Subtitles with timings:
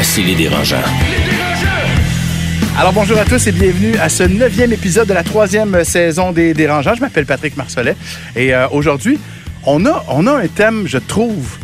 [0.00, 0.76] Voici les dérangeants.
[2.78, 6.54] Alors bonjour à tous et bienvenue à ce neuvième épisode de la troisième saison des
[6.54, 6.94] Dérangeants.
[6.94, 7.96] Je m'appelle Patrick Marcelet
[8.36, 9.18] et euh, aujourd'hui,
[9.64, 11.58] on a, on a un thème, je trouve,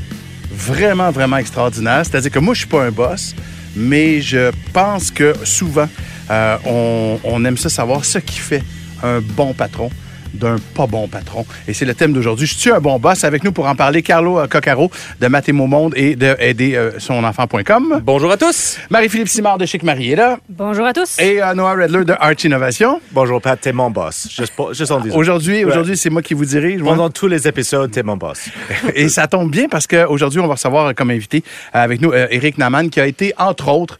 [0.50, 2.02] vraiment, vraiment extraordinaire.
[2.04, 3.36] C'est-à-dire que moi, je suis pas un boss,
[3.76, 5.88] mais je pense que souvent,
[6.28, 8.64] euh, on, on aime ça savoir ce qui fait
[9.04, 9.90] un bon patron
[10.34, 11.46] d'un pas bon patron.
[11.68, 12.46] Et c'est le thème d'aujourd'hui.
[12.46, 13.24] Je suis un bon boss.
[13.24, 16.92] Avec nous pour en parler, Carlo euh, Coccaro de Mathémo Monde et de aider euh,
[16.98, 18.00] son enfant.com.
[18.02, 18.78] Bonjour à tous.
[18.90, 20.38] Marie-Philippe Simard de Chic Marie est là.
[20.48, 21.18] Bonjour à tous.
[21.18, 23.00] Et euh, Noah Redler de Arch Innovation.
[23.12, 24.28] Bonjour Pat, t'es mon boss.
[24.30, 25.16] Juste, juste en disant.
[25.16, 25.96] Aujourd'hui, Ouais.
[25.96, 26.82] c'est moi qui vous dirige.
[26.82, 28.48] Pendant tous les épisodes, t'es mon boss.
[28.94, 32.58] Et ça tombe bien parce qu'aujourd'hui, on va recevoir comme invité avec nous euh, Éric
[32.58, 33.98] Naman, qui a été, entre autres,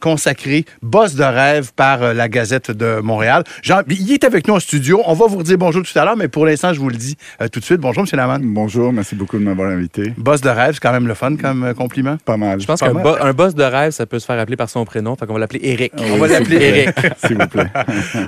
[0.00, 3.44] consacré boss de rêve par euh, la Gazette de Montréal.
[3.62, 5.02] Jean, il est avec nous en studio.
[5.06, 7.16] On va vous redire bonjour tout à l'heure, mais pour l'instant, je vous le dis
[7.40, 7.80] euh, tout de suite.
[7.80, 8.08] Bonjour, M.
[8.18, 8.40] Naman.
[8.42, 10.12] Bonjour, merci beaucoup de m'avoir invité.
[10.18, 12.16] Boss de rêve, c'est quand même le fun comme euh, compliment.
[12.24, 12.60] Pas mal.
[12.60, 15.16] Je pense qu'un bo- boss de rêve, ça peut se faire appeler par son prénom.
[15.16, 15.92] Fait qu'on va l'appeler Eric.
[15.98, 16.90] On va l'appeler Éric.
[17.26, 17.66] S'il vous plaît.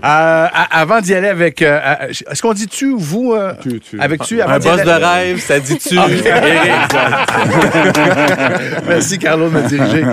[0.05, 1.61] Euh, avant d'y aller avec...
[1.63, 1.79] euh,
[2.31, 3.33] Est-ce qu'on dit tu ou vous?
[3.35, 4.01] euh, Tu, tu.
[4.01, 5.99] Avec tu, avant Un boss aller- de rêve, ça dit-tu?
[5.99, 6.73] Ah, Eric.
[8.89, 10.05] Merci, Carlo, de me diriger.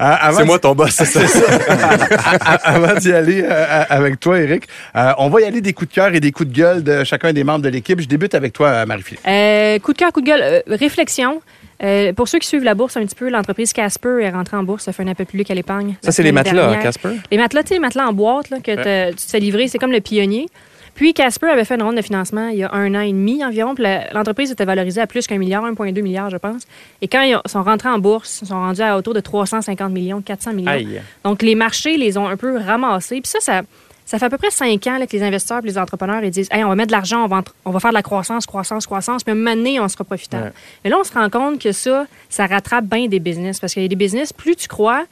[0.00, 1.40] Euh, C'est moi ton boss, c'est ça.
[2.64, 4.64] Avant d'y aller euh, avec toi, Eric,
[4.96, 7.04] euh, on va y aller des coups de cœur et des coups de gueule de
[7.04, 8.00] chacun des membres de l'équipe.
[8.00, 9.20] Je débute avec toi, euh, Marie-Philippe.
[9.26, 11.40] Euh, coup de cœur, coup de gueule, euh, réflexion.
[11.82, 14.62] Euh, pour ceux qui suivent la bourse un petit peu, l'entreprise Casper est rentrée en
[14.62, 15.96] bourse, ça fait un appel public à l'épargne.
[16.02, 16.82] Ça, c'est les matelas, dernière.
[16.82, 17.16] Casper?
[17.30, 19.78] Les matelas, tu sais, les matelas en boîte là, que tu te fais livrer, c'est
[19.78, 20.46] comme le pionnier.
[20.94, 23.44] Puis Casper avait fait une ronde de financement il y a un an et demi
[23.44, 23.74] environ.
[23.74, 26.62] puis L'entreprise était valorisée à plus qu'un milliard, 1,2 milliard, je pense.
[27.02, 29.92] Et quand ils ont- sont rentrés en bourse, ils sont rendus à autour de 350
[29.92, 30.70] millions, 400 millions.
[30.70, 31.00] Aïe.
[31.24, 33.20] Donc, les marchés les ont un peu ramassés.
[33.20, 33.62] Puis ça, ça,
[34.06, 36.30] ça fait à peu près cinq ans là, que les investisseurs et les entrepreneurs ils
[36.30, 38.02] disent hey, on va mettre de l'argent, on va, entre- on va faire de la
[38.02, 40.44] croissance, croissance, croissance, puis à un moment donné, on sera profitable.
[40.44, 40.52] Ouais.
[40.84, 43.58] Mais là, on se rend compte que ça, ça rattrape bien des business.
[43.60, 45.06] Parce qu'il y a des business, plus tu crois,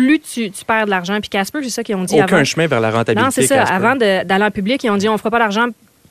[0.00, 1.18] plus tu, tu perds de l'argent.
[1.20, 2.44] Puis Casper, c'est ça qu'ils ont dit Aucun avant.
[2.44, 3.22] chemin vers la rentabilité.
[3.24, 3.56] Non, c'est ça.
[3.58, 3.74] Casper.
[3.74, 5.66] Avant d'aller en public, ils ont dit on fera pas d'argent,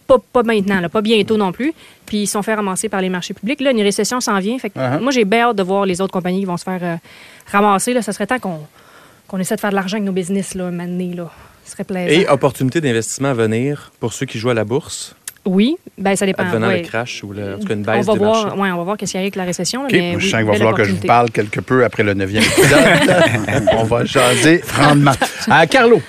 [0.07, 1.73] pas, pas maintenant, là, pas bientôt non plus.
[2.05, 3.61] Puis ils se sont fait ramasser par les marchés publics.
[3.61, 4.57] Là, une récession s'en vient.
[4.59, 4.99] Fait que Uh-huh.
[5.01, 6.95] Moi, j'ai bien hâte de voir les autres compagnies qui vont se faire euh,
[7.51, 7.93] ramasser.
[7.93, 8.01] Là.
[8.01, 10.85] Ça serait temps qu'on essaie de faire de l'argent avec nos business, là, un moment
[10.85, 11.29] donné, là.
[11.65, 12.07] Ce serait plaisant.
[12.21, 15.15] Et opportunité d'investissement à venir pour ceux qui jouent à la bourse,
[15.51, 16.43] Oui, ben ça dépend.
[16.43, 16.81] advenant ouais.
[16.81, 18.61] le crash ou le, en tout cas une on baisse va du voir, marché.
[18.61, 19.81] ouais, on va voir qu'est-ce qu'il y a avec la récession.
[19.81, 21.83] là, OK, mais je oui, sens qu'il va falloir que je vous parle quelque peu
[21.83, 22.79] après le neuvième épisode.
[23.77, 25.11] on va jaser grandement.
[25.49, 26.01] Euh, Carlo,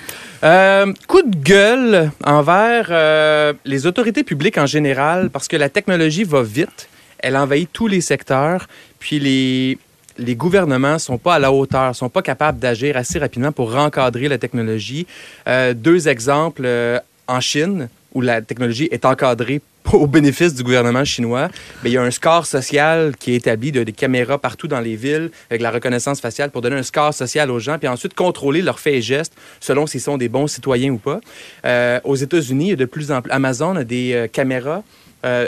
[0.43, 6.23] Euh, coup de gueule envers euh, les autorités publiques en général, parce que la technologie
[6.23, 6.87] va vite,
[7.19, 8.67] elle envahit tous les secteurs,
[8.99, 9.77] puis les,
[10.17, 14.27] les gouvernements sont pas à la hauteur, sont pas capables d'agir assez rapidement pour encadrer
[14.27, 15.05] la technologie.
[15.47, 19.61] Euh, deux exemples euh, en Chine, où la technologie est encadrée
[19.93, 21.49] au bénéfice du gouvernement chinois,
[21.83, 24.79] mais il y a un score social qui est établi de des caméras partout dans
[24.79, 28.13] les villes avec la reconnaissance faciale pour donner un score social aux gens, puis ensuite
[28.13, 31.19] contrôler leurs faits et gestes selon s'ils sont des bons citoyens ou pas.
[31.65, 33.31] Euh, aux États-Unis, il y a de plus en plus.
[33.31, 34.83] Amazon a des euh, caméras
[35.25, 35.47] euh,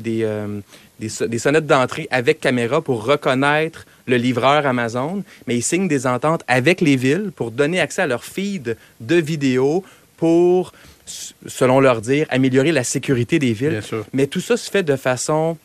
[0.00, 0.60] des, euh,
[1.00, 5.88] des so- des sonnettes d'entrée avec caméra pour reconnaître le livreur Amazon, mais ils signent
[5.88, 9.84] des ententes avec les villes pour donner accès à leur feed de vidéos
[10.16, 10.72] pour,
[11.46, 13.70] selon leur dire, améliorer la sécurité des villes.
[13.70, 14.04] Bien sûr.
[14.12, 15.56] Mais tout ça se fait de façon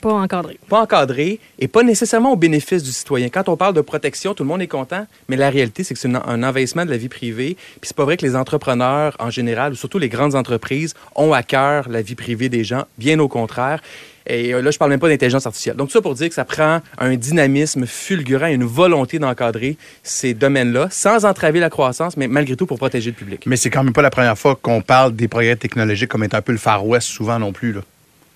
[0.00, 0.58] Pas encadré.
[0.68, 3.28] pas encadré et pas nécessairement au bénéfice du citoyen.
[3.28, 6.00] Quand on parle de protection, tout le monde est content, mais la réalité, c'est que
[6.00, 7.56] c'est un envahissement de la vie privée.
[7.80, 11.32] Puis c'est pas vrai que les entrepreneurs, en général, ou surtout les grandes entreprises, ont
[11.32, 12.84] à cœur la vie privée des gens.
[12.98, 13.80] Bien au contraire.
[14.28, 15.76] Et euh, là, je parle même pas d'intelligence artificielle.
[15.76, 19.76] Donc, tout ça pour dire que ça prend un dynamisme fulgurant et une volonté d'encadrer
[20.02, 23.44] ces domaines-là, sans entraver la croissance, mais malgré tout pour protéger le public.
[23.46, 26.36] mais c'est quand même pas la première fois qu'on parle des progrès technologiques comme étant
[26.36, 27.72] un peu le Far West souvent non plus.
[27.72, 27.80] Là.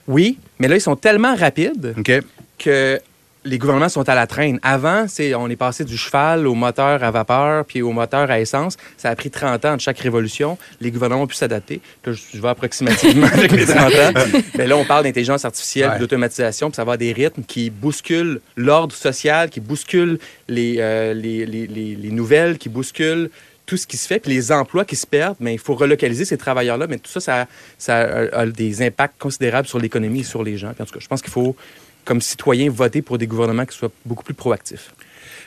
[0.09, 1.95] Oui, mais là, ils sont tellement rapides
[2.59, 3.01] que
[3.45, 4.61] les gouvernements sont à la traîne.
[4.63, 8.39] Avant, c'est, on est passé du cheval au moteur à vapeur puis au moteur à
[8.39, 8.77] essence.
[8.97, 10.57] Ça a pris 30 ans de chaque révolution.
[10.81, 11.81] Les gouvernements ont pu s'adapter.
[12.07, 14.13] Là, je, vais approximativement avec les 30 ans.
[14.57, 15.99] Mais là, on parle d'intelligence artificielle, Ouais.
[15.99, 21.13] d'automatisation, puis ça va à des rythmes qui bousculent l'ordre social, qui bousculent les, euh,
[21.13, 23.29] les, les- les- les nouvelles, qui bousculent
[23.67, 26.25] tout ce qui se fait, puis les emplois qui se perdent, mais il faut relocaliser
[26.25, 26.87] ces travailleurs-là.
[26.89, 27.47] Mais tout ça, ça,
[27.79, 27.99] ça
[28.33, 30.71] a, des impacts considérables sur l'économie et sur les gens.
[30.71, 31.57] En tout cas, je pense qu'il faut
[32.05, 34.93] comme citoyens, voter pour des gouvernements qui soient beaucoup plus proactifs.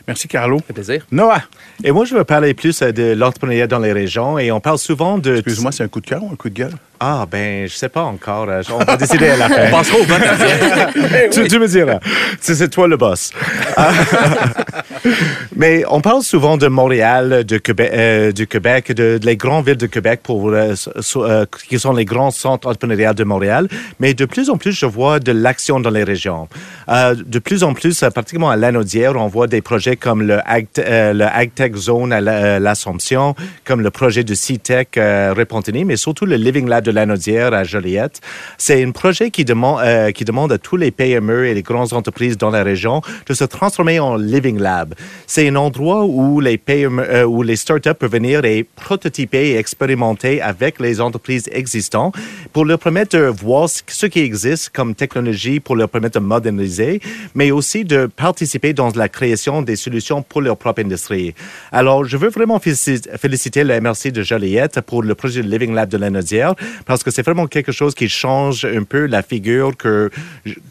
[0.08, 0.60] Merci, Carlo.
[0.66, 1.06] Fait plaisir.
[1.12, 1.42] Noah,
[1.84, 4.78] Et moi, je veux parler plus euh, de l'entrepreneuriat dans les régions et on parle
[4.78, 5.38] souvent de...
[5.38, 6.74] excuse-moi, c'est un coup de cœur ou un coup de gueule?
[7.00, 8.48] Ah, ben, je sais pas encore.
[8.50, 9.62] euh, On va décider à la fin.
[9.68, 11.30] On passera au vote après.
[11.32, 12.00] tu, tu me diras.
[12.40, 13.32] C'est c'est toi le boss.
[15.56, 19.66] Mais on parle souvent de Montréal, de Québec, euh, du Québec, de, de les grandes
[19.66, 23.68] villes de Québec pour euh, so- euh, qui sont les grands centres entrepreneuriaux de Montréal.
[24.00, 26.48] Mais de plus en plus, je vois de l'action dans les régions.
[26.90, 31.14] Euh, de plus en plus, euh, particulièrement à Lanaudière, on voit des projets comme euh,
[31.14, 36.26] le AgTech Zone à euh, l'Assomption, comme le projet de C-Tech euh, Repentigny, mais surtout
[36.26, 38.22] le Living Lab de Lanaudière à Joliette.
[38.58, 41.94] C'est un projet qui demande, euh, qui demande à tous les PME et les grandes
[41.94, 44.96] entreprises dans la région de se transformer en Living Lab.
[45.28, 50.42] C'est un endroit où les PME, où les startups peuvent venir et prototyper et expérimenter
[50.42, 52.16] avec les entreprises existantes
[52.54, 57.02] pour leur permettre de voir ce qui existe comme technologie pour leur permettre de moderniser,
[57.34, 61.34] mais aussi de participer dans la création des solutions pour leur propre industrie.
[61.72, 65.74] Alors, je veux vraiment félici- féliciter le MRC de Joliette pour le projet de Living
[65.74, 66.54] Lab de Lanaudière
[66.86, 70.10] parce que c'est vraiment quelque chose qui change un peu la figure que,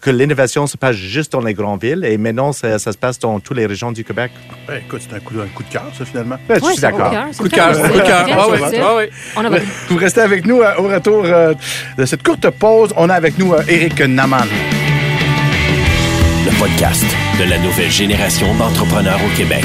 [0.00, 3.18] que l'innovation se passe juste dans les grandes villes et maintenant ça, ça se passe
[3.18, 4.30] dans toutes les régions du Québec.
[4.68, 6.36] Ben, écoute, c'est un coup, un coup de cœur, ça, finalement.
[6.48, 7.12] Ben, je suis d'accord.
[7.38, 8.24] Coup de cœur, coup de cœur.
[8.24, 8.80] très Ah oui, positif.
[8.84, 9.04] ah oui.
[9.36, 9.62] On a voté.
[9.88, 11.54] Vous restez avec nous euh, au retour euh,
[11.98, 12.90] de cette courte pause.
[12.96, 14.46] On a avec nous euh, Éric Naman.
[16.44, 17.04] Le podcast
[17.38, 19.64] de la nouvelle génération d'entrepreneurs au Québec.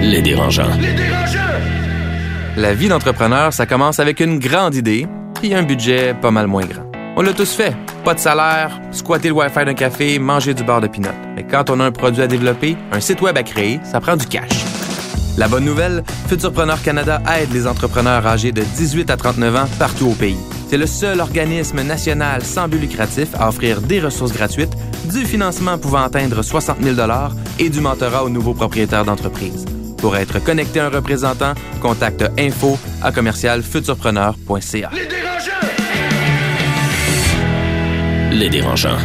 [0.00, 0.70] Les dérangeants.
[2.56, 5.06] La vie d'entrepreneur, ça commence avec une grande idée
[5.40, 6.90] puis un budget pas mal moins grand.
[7.16, 7.74] On l'a tous fait.
[8.04, 11.10] Pas de salaire, squatter le Wi-Fi d'un café, manger du beurre de pinot.
[11.34, 14.16] Mais quand on a un produit à développer, un site web à créer, ça prend
[14.16, 14.64] du cash.
[15.36, 20.06] La bonne nouvelle, Futurpreneur Canada aide les entrepreneurs âgés de 18 à 39 ans partout
[20.06, 20.38] au pays.
[20.68, 24.72] C'est le seul organisme national sans but lucratif à offrir des ressources gratuites,
[25.12, 26.96] du financement pouvant atteindre 60 000
[27.58, 29.64] et du mentorat aux nouveaux propriétaires d'entreprise.
[29.98, 34.90] Pour être connecté à un représentant, contacte info à commercialfuturpreneur.ca.
[38.32, 38.98] Les dérangeants.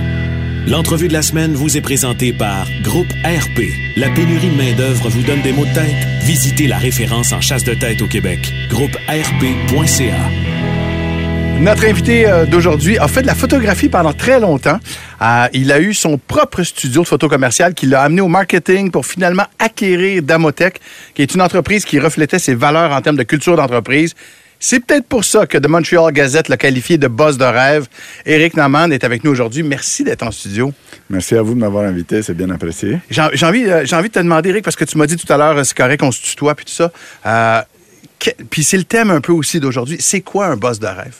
[0.67, 3.61] L'entrevue de la semaine vous est présentée par Groupe RP.
[3.97, 6.07] La pénurie de main-d'œuvre vous donne des maux de tête?
[6.23, 8.51] Visitez la référence en chasse de tête au Québec.
[8.69, 10.60] Groupe RP.ca.
[11.61, 14.79] Notre invité euh, d'aujourd'hui a fait de la photographie pendant très longtemps.
[15.21, 18.89] Euh, il a eu son propre studio de photo commercial qui l'a amené au marketing
[18.89, 20.79] pour finalement acquérir Damotech,
[21.13, 24.15] qui est une entreprise qui reflétait ses valeurs en termes de culture d'entreprise.
[24.59, 27.87] C'est peut-être pour ça que The Montreal Gazette l'a qualifié de boss de rêve.
[28.25, 29.61] Éric Naman est avec nous aujourd'hui.
[29.61, 30.73] Merci d'être en studio.
[31.11, 32.99] Merci à vous de m'avoir invité, c'est bien apprécié.
[33.11, 35.37] J'ai envie, euh, envie de te demander, Éric, parce que tu m'as dit tout à
[35.37, 36.91] l'heure, c'est correct qu'on se tutoie puis tout ça.
[37.27, 37.61] Euh,
[38.19, 39.97] que- puis c'est le thème un peu aussi d'aujourd'hui.
[39.99, 41.15] C'est quoi un boss de rêve?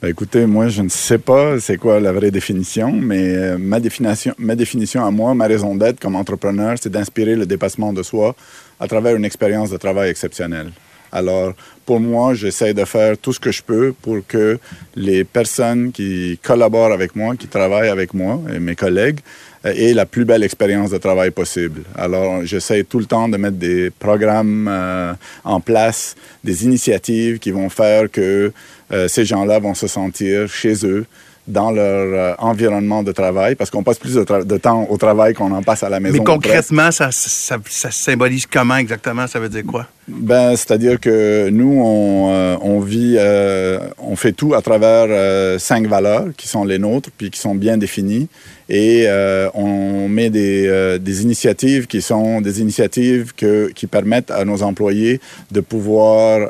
[0.00, 3.80] Ben, écoutez, moi, je ne sais pas c'est quoi la vraie définition, mais euh, ma,
[3.80, 8.02] définition, ma définition à moi, ma raison d'être comme entrepreneur, c'est d'inspirer le dépassement de
[8.02, 8.34] soi
[8.78, 10.72] à travers une expérience de travail exceptionnelle.
[11.12, 11.52] Alors,
[11.84, 14.58] pour moi, j'essaie de faire tout ce que je peux pour que
[14.94, 19.18] les personnes qui collaborent avec moi, qui travaillent avec moi et mes collègues,
[19.66, 21.82] euh, aient la plus belle expérience de travail possible.
[21.94, 25.12] Alors, j'essaie tout le temps de mettre des programmes euh,
[25.44, 28.52] en place, des initiatives qui vont faire que
[28.92, 31.06] euh, ces gens-là vont se sentir chez eux,
[31.46, 35.52] dans leur euh, environnement de travail, parce qu'on passe plus de, temps au travail qu'on
[35.52, 36.18] en passe à la maison.
[36.18, 39.26] Mais concrètement, ça, ça, ça symbolise comment exactement?
[39.26, 39.86] Ça veut dire quoi?
[40.08, 45.58] Ben, c'est-à-dire que nous, on, euh, on vit, euh, on fait tout à travers euh,
[45.58, 48.28] cinq valeurs qui sont les nôtres, puis qui sont bien définies.
[48.68, 49.08] Et
[49.54, 55.20] on met des, des initiatives qui sont des initiatives que, qui permettent à nos employés
[55.50, 56.48] de pouvoir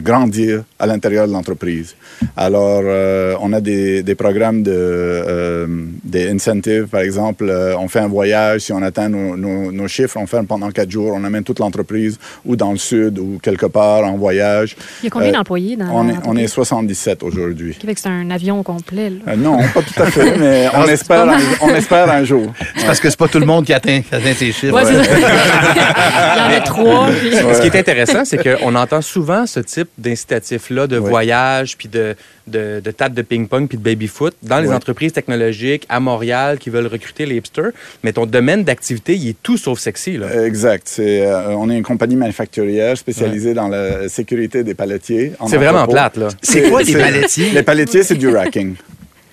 [0.00, 1.94] grandir à l'intérieur de l'entreprise.
[2.36, 5.66] Alors, euh, on a des, des programmes de euh,
[6.04, 9.88] des incentives, par exemple, euh, on fait un voyage, si on atteint nos, nos- nos
[9.88, 13.38] chiffres, on ferme pendant quatre jours, on amène toute l'entreprise ou dans le sud ou
[13.42, 14.76] quelque part en voyage.
[15.02, 16.50] Il y a combien Euh, d'employés dans On est, on est l'entreprise?
[16.50, 17.74] 77 aujourd'hui.
[17.78, 19.10] Québec, c'est un avion complet.
[19.10, 19.32] là.
[19.32, 22.52] Euh, non, pas tout à fait, mais on espère, un, on espère un jour.
[22.76, 24.74] C'est parce que c'est pas tout le monde qui atteint, qui atteint ces chiffres.
[24.74, 24.82] Ouais.
[24.92, 27.08] Il y en a trois.
[27.08, 29.13] puis- Ce qui est intéressant, c'est qu'on entend souvent
[29.46, 31.08] ce type d'incitatif-là de Oui.
[31.10, 32.14] voyage, puis de,
[32.46, 34.74] de, de table de ping-pong, puis de baby-foot dans les Oui.
[34.74, 37.70] entreprises technologiques à Montréal qui veulent recruter les hipsters.
[38.02, 40.16] Mais ton domaine d'activité, il est tout sauf sexy.
[40.16, 40.44] Là.
[40.46, 40.96] Exact.
[40.98, 45.32] Euh, on est une compagnie manufacturière spécialisée dans la sécurité des palettiers.
[45.38, 46.28] en C'est vraiment plate, là.
[46.42, 47.50] C'est quoi des C'est- palettiers?
[47.50, 48.74] Les palettiers, c'est du racking.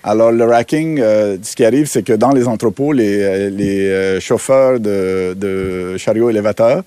[0.04, 3.88] Alors, le racking, euh, ce qui arrive, c'est que dans les entrepôts, les, euh, les
[3.88, 6.82] euh, chauffeurs de, de chariots élévateurs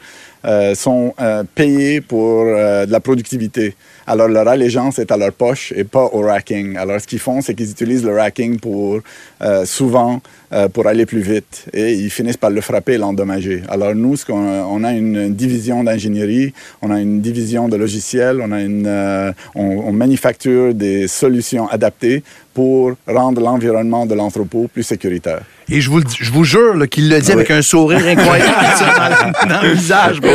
[0.75, 3.75] sont euh, payés pour euh, de la productivité.
[4.07, 6.77] Alors, leur allégeance est à leur poche et pas au racking.
[6.77, 8.99] Alors, ce qu'ils font, c'est qu'ils utilisent le racking pour,
[9.41, 10.21] euh, souvent,
[10.53, 11.65] euh, pour aller plus vite.
[11.73, 13.63] Et ils finissent par le frapper et l'endommager.
[13.67, 18.61] Alors, nous, on a une division d'ingénierie, on a une division de logiciels, on, a
[18.61, 22.23] une, euh, on manufacture des solutions adaptées
[22.53, 25.41] pour rendre l'environnement de l'entrepôt plus sécuritaire.
[25.71, 28.51] Et je vous, je vous jure qu'il le dit avec un sourire incroyable
[29.49, 30.19] dans, le- visage.
[30.21, 30.29] Oui,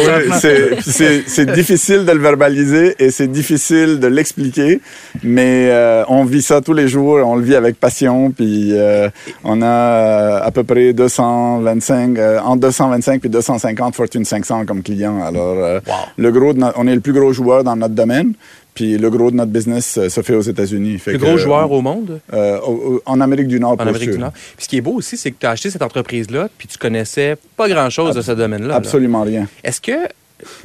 [1.26, 4.80] c'est- difficile de le verbaliser et c'est difficile de l'expliquer,
[5.22, 9.08] mais euh, on vit ça tous les jours, on le vit avec passion, puis euh,
[9.44, 14.82] on a euh, à peu près 225, euh, entre 225 et 250 Fortune 500 comme
[14.82, 15.22] clients.
[15.24, 15.80] Alors,
[16.16, 18.32] le gros on est le plus gros joueur dans notre domaine.
[18.74, 20.98] Puis le gros de notre business euh, se fait aux États-Unis.
[20.98, 23.76] Fait Le que, gros euh, joueur au monde, euh, au- en Amérique du Nord, en
[23.76, 24.12] pour Amérique sûr.
[24.14, 24.32] du Nord.
[24.32, 26.78] Puis ce qui est beau aussi, c'est que tu as acheté cette entreprise-là, puis tu
[26.78, 28.68] connaissais pas grand-chose de ce domaine-là.
[28.68, 28.74] là.
[28.76, 29.46] Absolument rien.
[29.64, 29.92] Est-ce que,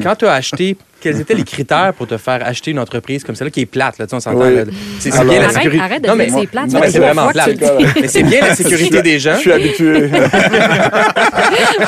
[0.02, 3.36] quand tu as acheté, quels étaient les critères pour te faire acheter une entreprise comme
[3.36, 3.98] celle-là qui est plate?
[4.00, 4.40] Là, tu sais, on s'entend.
[4.46, 4.56] Oui.
[4.56, 4.64] là.
[5.00, 5.84] C'est Alors- bien la Arrête, sécurité.
[5.84, 6.72] arrête de Non, mais- c'est plate.
[6.72, 7.50] Non, mais c'est vraiment plate.
[8.02, 9.36] Mais c'est bien la sécurité des gens.
[9.36, 10.10] Je suis habitué.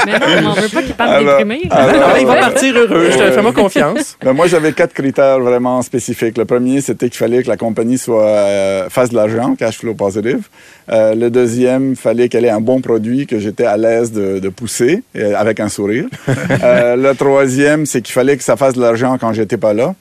[0.05, 1.61] Mais non, on veut pas qu'il parle Alors- déprimé.
[1.69, 3.07] alors- Non, mais il va partir heureux.
[3.11, 3.31] Je te Ouais.
[3.31, 4.17] fais-moi confiance.
[4.25, 6.37] Moi, j'avais quatre critères vraiment spécifiques.
[6.37, 9.93] Le premier, c'était qu'il fallait que la compagnie soit, euh, fasse de l'argent, cash flow
[9.95, 10.47] positive.
[10.89, 14.39] Euh, le deuxième, il fallait qu'elle ait un bon produit que j'étais à l'aise de,
[14.39, 16.05] de pousser euh, avec un sourire.
[16.63, 19.95] Euh, le troisième, c'est qu'il fallait que ça fasse de l'argent quand j'étais pas là.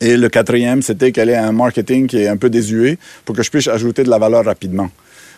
[0.00, 3.42] Et le quatrième, c'était qu'elle ait un marketing qui est un peu désuet pour que
[3.42, 4.90] je puisse ajouter de la valeur rapidement.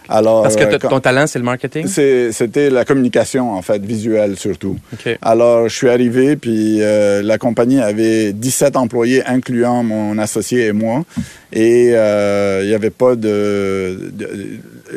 [0.08, 1.86] Alors, Parce que euh, ton talent, c'est le marketing?
[1.86, 4.76] C'était la communication, en fait, visuelle surtout.
[5.22, 10.72] Alors, je suis arrivé, puis euh, la compagnie avait 17 employés, incluant mon associé et
[10.72, 11.04] moi.
[11.52, 13.98] Et euh, il n'y avait pas de...
[14.12, 14.30] de-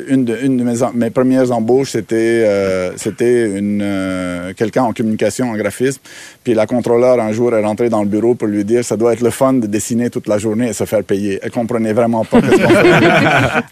[0.10, 2.92] une de, une de mes, mes premières embauches, c'était euh,
[3.26, 6.02] une euh, quelqu'un en communication, en graphisme.
[6.44, 9.14] Puis la contrôleur, un jour, est rentrée dans le bureau pour lui dire «Ça doit
[9.14, 12.26] être le fun de dessiner toute la journée et se faire payer.» Elle comprenait vraiment
[12.26, 13.08] pas ce qu'on faisait.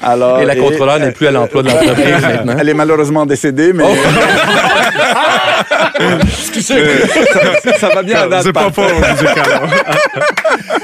[0.02, 2.56] Alors, Et la contrôleur n'est plus à l'emploi de l'entreprise maintenant.
[2.60, 3.84] Elle est malheureusement décédée, mais...
[7.80, 8.44] ça va bien à date.
[8.44, 8.86] C'est pas fort,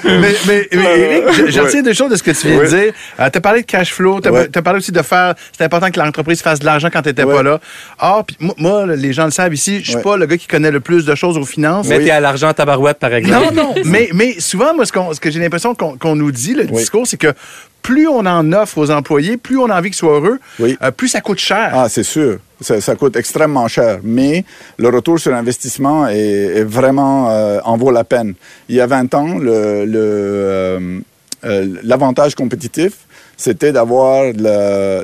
[0.03, 1.81] mais, mais, mais Éric, je- je Ouais.
[1.83, 2.65] deux choses de ce que tu viens Ouais.
[2.65, 2.93] de dire.
[3.17, 4.47] tu as parlé de cash flow, tu as, Ouais.
[4.47, 5.35] parlé aussi de faire.
[5.57, 7.35] C'est important que l'entreprise fasse de l'argent quand tu n'étais Ouais.
[7.35, 7.59] pas là.
[7.99, 10.01] Ah, puis moi, moi, les gens le savent ici, je suis Ouais.
[10.01, 11.87] pas le gars qui connaît le plus de choses aux finances.
[11.87, 13.53] Mais t'es à l'argent à tabarouette, par exemple.
[13.53, 13.73] Non, non.
[13.85, 16.71] mais, mais souvent, moi, ce, qu'on- ce que j'ai l'impression qu'on nous dit, le Oui.
[16.71, 17.33] discours, c'est que
[17.81, 20.77] plus on en offre aux employés, plus on a envie qu'ils soient heureux, Oui.
[20.81, 21.71] euh, plus ça coûte cher.
[21.73, 22.37] Ah, c'est sûr.
[22.59, 23.99] Ça, ça coûte extrêmement cher.
[24.03, 24.45] Mais
[24.77, 28.33] le retour sur investissement est, est vraiment euh, en vaut la peine.
[28.69, 31.01] Il y a 20 ans, le- le,
[31.45, 32.93] euh, l'avantage compétitif,
[33.37, 35.03] c'était d'avoir de la,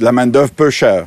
[0.00, 1.06] la main-d'œuvre peu chère.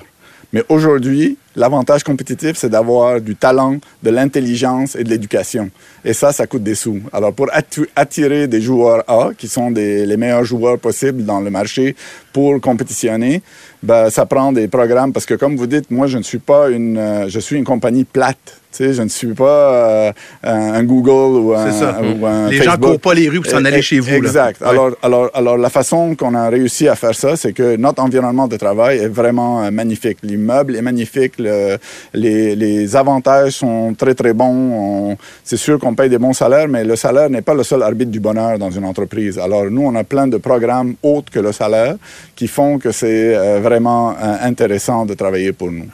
[0.54, 5.70] Mais aujourd'hui, l'avantage compétitif, c'est d'avoir du talent, de l'intelligence et de l'éducation.
[6.06, 7.02] Et ça, ça coûte des sous.
[7.12, 7.48] Alors, pour
[7.96, 11.96] attirer des joueurs A, qui sont des, les meilleurs joueurs possibles dans le marché
[12.34, 13.42] pour compétitionner,
[13.84, 15.12] ben, ça prend des programmes.
[15.14, 16.98] Parce que, comme vous dites, moi, je ne suis pas une...
[16.98, 18.61] euh, je suis une compagnie plate.
[18.72, 20.12] Sais, je ne suis pas euh,
[20.44, 22.00] un, Google ou un, C'est ça.
[22.02, 22.90] ou un Les gens Facebook.
[22.92, 24.18] courent pas les rues pour s'en aller Eh, chez vous, là.
[24.18, 24.62] Exact.
[24.62, 24.68] Ouais.
[24.68, 28.48] Alors, alors, alors, la façon qu'on a réussi à faire ça, c'est que notre environnement
[28.48, 30.20] de travail est vraiment euh, magnifique.
[30.24, 31.34] L'immeuble est magnifique.
[31.38, 31.78] le-
[32.14, 34.72] les, les avantages sont très, très bons.
[35.12, 37.84] On- C'est sûr qu'on paye des bons salaires, mais le salaire n'est pas le seul
[37.84, 39.38] arbitre du bonheur dans une entreprise.
[39.38, 41.96] Alors, nous, on a plein de programmes autres que le salaire
[42.38, 45.88] qui font que c'est euh, vraiment euh, intéressant de travailler pour nous.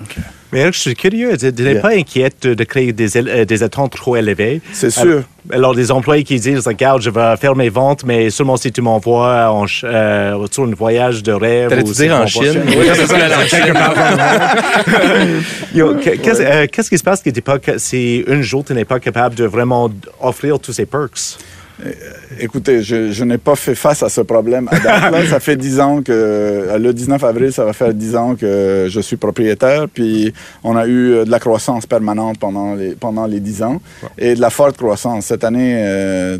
[0.54, 1.36] Mais Eric, je suis curieux.
[1.38, 1.82] Tu n'es Yeah.
[1.82, 4.62] pas inquiète de, créer des, euh, des attentes trop élevées?
[4.72, 5.01] C'est sûr.
[5.04, 8.72] Alors, alors, des employés qui disent, regarde, je vais faire mes ventes, mais seulement si
[8.72, 11.70] tu m'envoies en ch- euh, sur un voyage de rêve.
[11.70, 12.62] T'allais-tu si dire en Chine?
[12.68, 13.18] Oui, c'est ça,
[15.74, 19.00] Qu'est-ce euh, qu'est-ce qui se passe que pas, que- si un jour tu n'es pas
[19.00, 19.89] capable de vraiment
[20.22, 21.38] offrir tous ces perks?
[22.39, 25.12] Écoutez, je, je n'ai pas fait face à ce problème à date.
[25.12, 28.36] Là, ça fait dix ans que, euh, le 19 avril, ça va faire dix ans
[28.36, 29.88] que je suis propriétaire.
[29.88, 33.81] Puis, on a eu euh, de la croissance permanente pendant les, pendant les dix ans
[34.17, 35.25] et de la forte croissance.
[35.25, 36.38] Cette année, euh,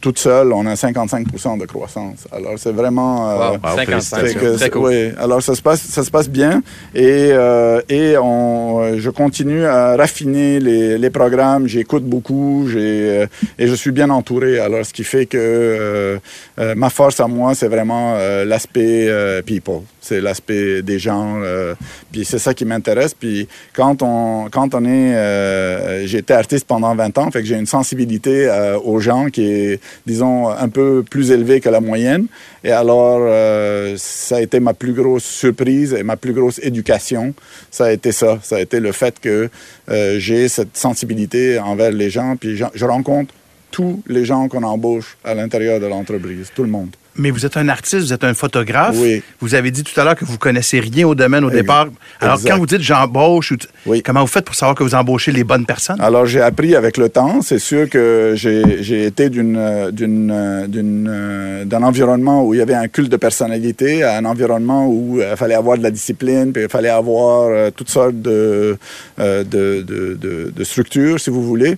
[0.00, 2.26] toute seule, on a 55% de croissance.
[2.30, 3.30] Alors, c'est vraiment...
[3.30, 4.22] euh, Wow, 55.
[4.34, 4.82] que Très c'est- cool.
[4.88, 6.62] oui, alors ça se passe, ça se passe bien
[6.94, 11.66] et, euh, et on, euh, je continue à raffiner les, les programmes.
[11.66, 13.26] J'écoute beaucoup j'ai, euh,
[13.58, 14.58] et je suis bien entouré.
[14.60, 16.18] Alors ce qui fait que euh,
[16.60, 19.80] euh, ma force à moi, c'est vraiment euh, l'aspect euh, people.
[20.00, 21.40] C'est l'aspect des gens.
[21.42, 21.74] euh,
[22.12, 23.14] puis c'est ça qui m'intéresse.
[23.14, 25.14] Puis quand on, quand on est...
[25.14, 29.26] euh, j'ai été artiste pendant 20 ans, fait que j'ai une sensibilité euh, aux gens
[29.26, 32.26] qui est, disons, un peu plus élevé que la moyenne.
[32.64, 37.34] Et alors, euh, ça a été ma plus grosse surprise et ma plus grosse éducation.
[37.70, 38.38] Ça a été ça.
[38.42, 39.48] Ça a été le fait que
[39.90, 42.36] euh, j'ai cette sensibilité envers les gens.
[42.36, 43.34] Puis je, je rencontre
[43.70, 46.90] tous les gens qu'on embauche à l'intérieur de l'entreprise, tout le monde.
[47.20, 48.94] Mais vous êtes un artiste, vous êtes un photographe.
[48.96, 49.24] Oui.
[49.40, 51.62] Vous avez dit tout à l'heure que vous connaissez rien au domaine au Exact.
[51.62, 51.86] départ.
[52.20, 52.50] Alors, Exact.
[52.50, 53.52] quand vous dites j'embauche,
[53.86, 54.04] Oui.
[54.04, 56.00] comment vous faites pour savoir que vous embauchez les bonnes personnes?
[56.00, 57.42] Alors, j'ai appris avec le temps.
[57.42, 62.86] C'est sûr que j'ai été euh, euh, euh, d'un environnement où il y avait un
[62.86, 66.68] culte de personnalité à un environnement où il fallait avoir de la discipline, puis il
[66.68, 68.78] fallait avoir euh, toutes sortes de,
[69.18, 71.76] euh, de, de, de- de structures, si vous voulez.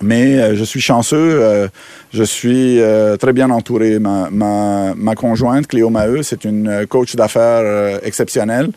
[0.00, 1.68] Mais euh, je suis chanceux, euh,
[2.12, 3.98] je suis euh, très bien entouré.
[3.98, 8.70] Ma, ma, ma conjointe, Cléo Maheu, c'est une coach d'affaires exceptionnelle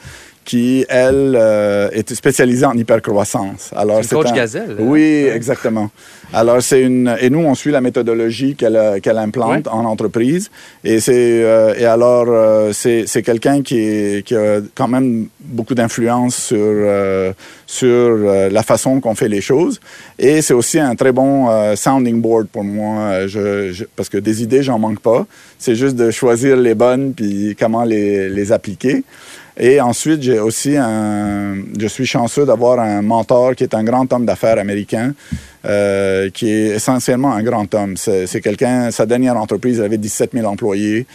[0.43, 3.71] qui, elle, euh, est spécialisée en hypercroissance.
[3.75, 4.75] Alors, C'est coach un- gazelle, hein?
[4.79, 5.91] Oui, exactement.
[6.33, 7.15] Alors, c'est une...
[7.21, 10.49] Et nous, on suit la méthodologie qu'elle qu'elle implante en entreprise.
[10.83, 15.75] Et, c'est, euh, et alors, euh, c'est c'est quelqu'un qui, qui a quand même beaucoup
[15.75, 17.33] d'influence sur, euh,
[17.67, 19.79] sur euh, la façon qu'on fait les choses.
[20.17, 24.17] Et c'est aussi un très bon euh, sounding board pour moi, je, je- parce que
[24.17, 25.25] des idées, j'en manque pas.
[25.59, 29.03] C'est juste de choisir les bonnes puis comment les, les appliquer.
[29.63, 31.53] Et ensuite, j'ai aussi un.
[31.79, 35.13] Je suis chanceux d'avoir un mentor qui est un grand homme d'affaires américain,
[35.65, 37.95] euh, qui est essentiellement un grand homme.
[37.95, 38.89] C'est quelqu'un.
[38.89, 41.05] Sa dernière entreprise avait 17 000 employés.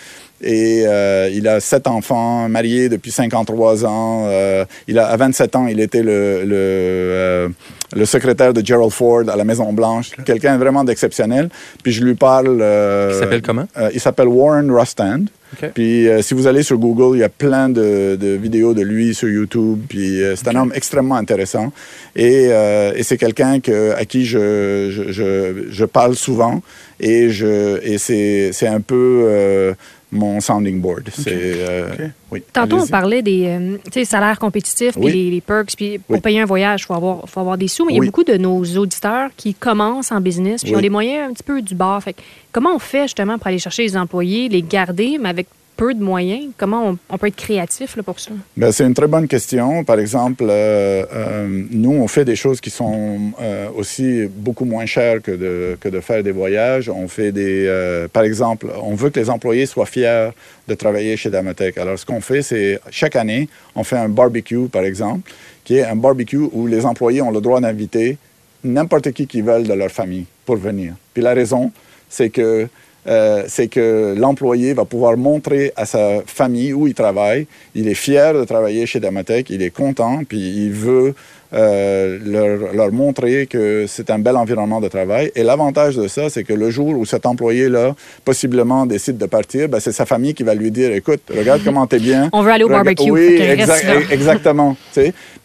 [0.42, 4.24] Et euh, il a sept enfants, marié depuis 53 ans.
[4.26, 7.48] Euh, il a, à 27 ans, il était le, le, euh,
[7.94, 10.10] le secrétaire de Gerald Ford à la Maison-Blanche.
[10.26, 11.48] Quelqu'un vraiment d'exceptionnel.
[11.82, 12.58] Puis je lui parle...
[12.60, 13.66] euh, Il s'appelle comment?
[13.78, 15.24] euh, il s'appelle Warren Rustand.
[15.62, 15.70] OK.
[15.74, 18.82] Puis euh, si vous allez sur Google, il y a plein de, de vidéos de
[18.82, 19.80] lui sur YouTube.
[19.88, 21.72] Puis euh, c'est un homme extrêmement intéressant.
[22.16, 26.60] Et, euh, et c'est quelqu'un que, à qui je, je, je, je parle souvent.
[26.98, 29.74] Et, je, et c'est, c'est un peu euh,
[30.12, 31.08] mon sounding board.
[31.12, 35.12] C'est, euh, oui, Tantôt, on parlait des euh, tu sais, salaires compétitifs, puis Oui.
[35.12, 35.74] les, les perks.
[35.76, 36.20] Puis pour Oui.
[36.20, 37.84] payer un voyage, il faut avoir, faut avoir des sous.
[37.86, 40.78] Mais il y a beaucoup de nos auditeurs qui commencent en business, puis Oui.
[40.78, 41.98] ont les moyens un petit peu du bas.
[42.00, 42.20] Fait que
[42.52, 46.02] comment on fait justement pour aller chercher les employés, les garder, mais avec peu de
[46.02, 46.52] moyens?
[46.56, 48.30] Comment on, peut être créatif là, pour ça?
[48.56, 49.84] Ben, c'est une très bonne question.
[49.84, 54.86] Par exemple, euh, euh, nous, on fait des choses qui sont euh, aussi beaucoup moins
[54.86, 56.88] chères que de, que de faire des voyages.
[56.88, 58.06] On fait des...
[58.12, 60.30] par exemple, on veut que les employés soient fiers
[60.66, 61.78] de travailler chez Damotech.
[61.78, 65.30] Alors, ce qu'on fait, c'est chaque année, on fait un barbecue, par exemple,
[65.64, 68.18] qui est un barbecue où les employés ont le droit d'inviter
[68.64, 70.94] n'importe qui qui veulent de leur famille pour venir.
[71.14, 71.70] Puis la raison,
[72.08, 72.68] c'est que
[73.08, 77.94] euh, c'est que l'employé va pouvoir montrer à sa famille où il travaille, il est
[77.94, 81.14] fier de travailler chez Damotech, il est content, puis il veut
[81.52, 85.30] euh, leur, leur montrer que c'est un bel environnement de travail.
[85.34, 89.68] Et l'avantage de ça, c'est que le jour où cet employé-là possiblement décide de partir,
[89.68, 92.28] ben, c'est sa famille qui va lui dire, écoute, regarde comment t'es bien.
[92.32, 93.38] On veut aller au barbecue, Oui,
[94.10, 94.76] exactement.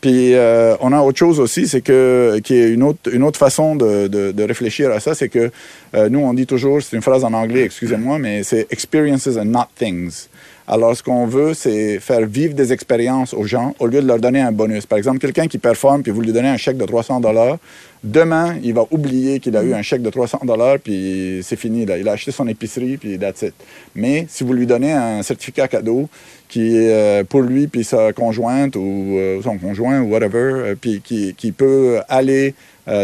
[0.02, 3.38] Puis euh, on a autre chose aussi, c'est que qui est une autre une autre
[3.38, 5.52] façon de, de, de réfléchir à ça, c'est que
[5.94, 9.46] euh, nous on dit toujours, c'est une phrase en anglais, excusez-moi, mais c'est experiences and
[9.46, 10.28] not things.
[10.68, 14.20] Alors, ce qu'on veut, c'est faire vivre des expériences aux gens au lieu de leur
[14.20, 14.86] donner un bonus.
[14.86, 17.58] Par exemple, quelqu'un qui performe, puis vous lui donnez un chèque de 300 dollars,
[18.04, 21.84] demain, il va oublier qu'il a eu un chèque de 300 dollars, puis c'est fini.
[21.84, 23.54] Il a acheté son épicerie, puis that's it.
[23.96, 26.08] Mais si vous lui donnez un certificat cadeau
[26.48, 30.76] qui est euh, pour lui, puis sa conjointe, ou euh, son conjoint, ou whatever, euh,
[30.80, 32.54] puis qui, peut aller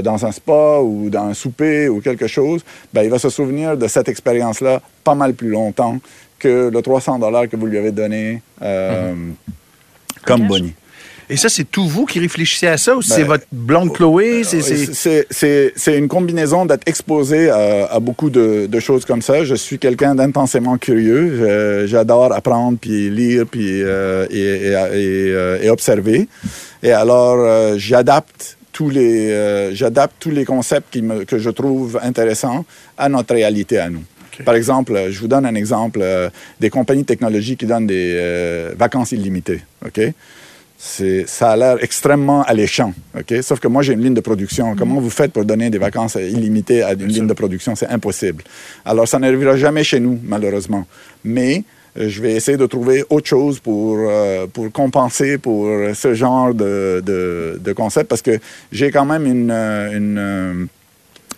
[0.04, 2.62] dans un spa ou dans un souper ou quelque chose,
[2.94, 6.00] ben, il va se souvenir de cette expérience-là pas mal plus longtemps
[6.40, 9.14] que le 300 dollars que vous lui avez donné euh,
[10.26, 10.48] comme Cash?
[10.50, 10.74] boni.
[11.30, 14.46] Et ça, c'est tout vous qui réfléchissez à ça ou Ben, c'est votre blonde Chloé?
[14.46, 19.04] C'est, c'est- C'est- C'est c'est une combinaison d'être exposé à, à beaucoup de, de choses
[19.04, 19.44] comme ça.
[19.44, 21.86] Je suis quelqu'un d'intensément curieux.
[21.86, 26.30] J'adore apprendre, puis lire, puis euh, et, et- et, euh, et observer.
[26.82, 31.50] Et alors, euh, j'adapte tous les euh, j'adapte tous les concepts qui me, que je
[31.50, 32.64] trouve intéressants
[32.98, 34.04] à notre réalité à nous.
[34.46, 37.88] Par exemple, euh, je vous donne un exemple euh, des compagnies de technologie qui donnent
[37.88, 39.62] des euh, vacances illimitées.
[39.86, 40.02] OK?
[40.80, 43.34] C'est, ça a l'air extrêmement alléchant, OK?
[43.42, 44.76] Sauf que moi, j'ai une ligne de production.
[44.76, 47.76] Comment vous faites pour donner des vacances illimitées à une ligne de production?
[47.76, 48.44] C'est impossible.
[48.86, 50.86] Alors, ça n'arrivera jamais chez nous, malheureusement.
[51.24, 51.64] Mais
[51.98, 56.54] euh, je vais essayer de trouver autre chose pour, euh, pour compenser pour ce genre
[56.54, 58.40] de, de, de concept parce que
[58.72, 59.50] j'ai quand même une...
[59.50, 60.68] euh, une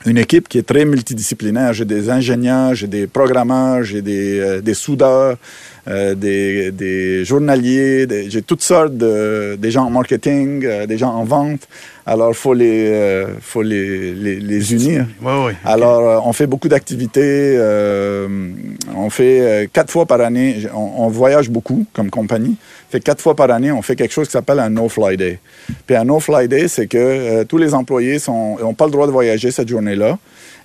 [0.05, 1.73] une équipe qui est très multidisciplinaire.
[1.73, 5.37] J'ai des ingénieurs, j'ai des programmeurs, j'ai des, euh, des soudeurs,
[5.87, 11.13] euh, des, des journaliers, j'ai toutes sortes de des gens en marketing, euh, des gens
[11.13, 11.67] en vente.
[12.05, 15.05] Alors, faut les, faut les, les, les unir.
[15.21, 15.51] Oui, oui.
[15.63, 17.55] Alors, on fait beaucoup d'activités.
[18.95, 20.65] on fait quatre fois par année.
[20.73, 22.55] On, on voyage beaucoup comme compagnie.
[22.89, 25.39] Fait quatre fois par année, on fait quelque chose qui s'appelle un No-Fly Day.
[25.85, 29.11] Puis un No-Fly Day, c'est que euh, tous les employés n'ont pas le droit de
[29.11, 30.17] voyager cette journée-là.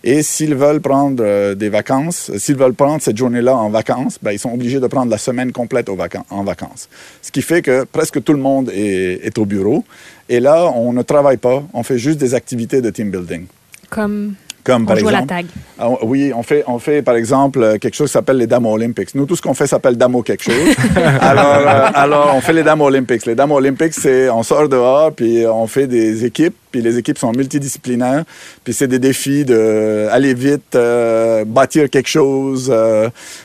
[0.02, 4.18] Et s'ils veulent prendre euh, des vacances, euh, s'ils veulent prendre cette journée-là en vacances,
[4.22, 6.88] ben, ils sont obligés de prendre la semaine complète en vacances.
[7.20, 9.84] Ce qui fait que presque tout le monde est, est au bureau.
[10.30, 13.46] Et là, on ne travaille pas, on fait juste des activités de team building.
[13.90, 15.46] Comme Comme on par joue à la exemple, tag.
[15.78, 18.64] ah, oui, on fait, on fait par exemple euh, quelque chose qui s'appelle les Dames
[18.64, 19.14] Olympics.
[19.14, 20.54] Nous, tout ce qu'on fait s'appelle Damo quelque chose.
[21.20, 23.26] alors, euh, alors, on fait les Dames Olympics.
[23.26, 27.18] Les Dames Olympics, c'est on sort dehors, puis on fait des équipes, puis les équipes
[27.18, 28.24] sont multidisciplinaires,
[28.64, 32.72] puis c'est des défis de aller vite, euh, bâtir quelque chose.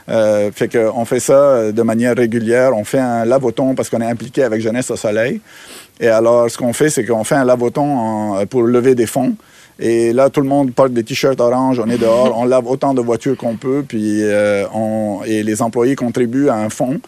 [0.10, 2.71] euh, fait que on fait ça de manière régulière.
[2.75, 5.41] On fait un lavoton parce qu'on est impliqué avec Jeunesse au Soleil.
[5.99, 7.84] Et alors, ce qu'on fait, c'est qu'on fait un lavoton
[8.38, 9.36] en- pour lever des fonds.
[9.80, 12.94] Et là, tout le monde porte des t-shirts orange, on est dehors, on lave autant
[12.94, 17.00] de voitures qu'on peut, puis euh, on, et les employés contribuent à un fonds.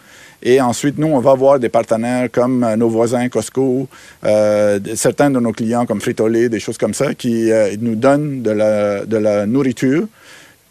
[0.43, 3.87] Et ensuite, nous, on va voir des partenaires comme euh, nos voisins Costco,
[4.23, 8.41] euh, certains de nos clients comme Frito-Lay, des choses comme ça, qui euh, nous donnent
[8.41, 10.05] de la, de la nourriture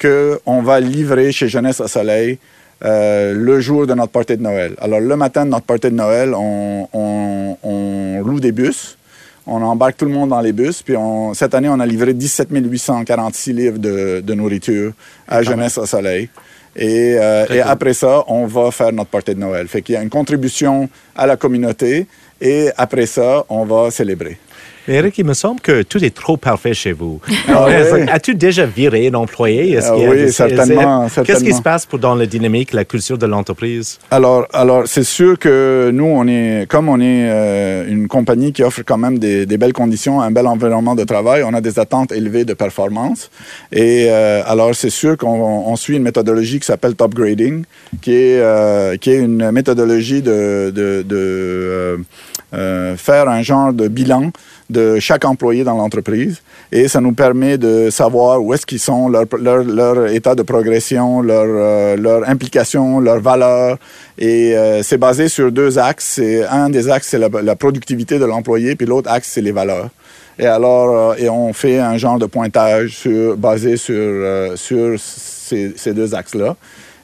[0.00, 2.38] qu'on va livrer chez Jeunesse au Soleil
[2.82, 4.74] euh, le jour de notre party de Noël.
[4.80, 8.96] Alors, le matin de notre party de Noël, on, on- on loue des bus.
[9.52, 10.80] On embarque tout le monde dans les bus.
[10.82, 14.92] Puis on- cette année, on a livré 17 846 livres de, de nourriture
[15.26, 16.28] à Jeunesse au Soleil.
[16.76, 17.70] Et, euh, Très et cool.
[17.70, 19.66] après ça, on va faire notre party de Noël.
[19.66, 22.06] Fait qu'il y a une contribution à la communauté.
[22.40, 24.38] Et après ça, on va célébrer.
[24.90, 27.20] Eric, il me semble que tout est trop parfait chez vous.
[27.48, 28.00] Ah oui?
[28.10, 29.78] As-tu déjà viré un employé?
[29.80, 33.26] Ah oui, des- certainement, Qu'est-ce qui se passe pour, dans la dynamique, la culture de
[33.26, 33.98] l'entreprise?
[34.10, 38.64] Alors, alors c'est sûr que nous, on est, comme on est euh, une compagnie qui
[38.64, 41.78] offre quand même des, des belles conditions, un bel environnement de travail, on a des
[41.78, 43.30] attentes élevées de performance.
[43.72, 47.62] Et euh, alors, c'est sûr qu'on on suit une méthodologie qui s'appelle top grading,
[48.02, 52.00] qui est, euh, qui est une méthodologie de, de, de
[52.96, 54.32] faire un genre de bilan
[54.70, 56.40] de chaque employé dans l'entreprise
[56.72, 60.42] et ça nous permet de savoir où est-ce qu'ils sont, leur, leur, leur état de
[60.42, 63.78] progression, leur, euh, leur implication, leur valeur.
[64.18, 66.20] Et euh, c'est basé sur deux axes.
[66.50, 69.88] Un des axes, c'est la, productivité de l'employé, puis l'autre axe, c'est les valeurs.
[70.38, 75.92] Et alors, euh, et on fait un genre de pointage basé sur, sur ces, ces
[75.92, 76.56] deux axes-là.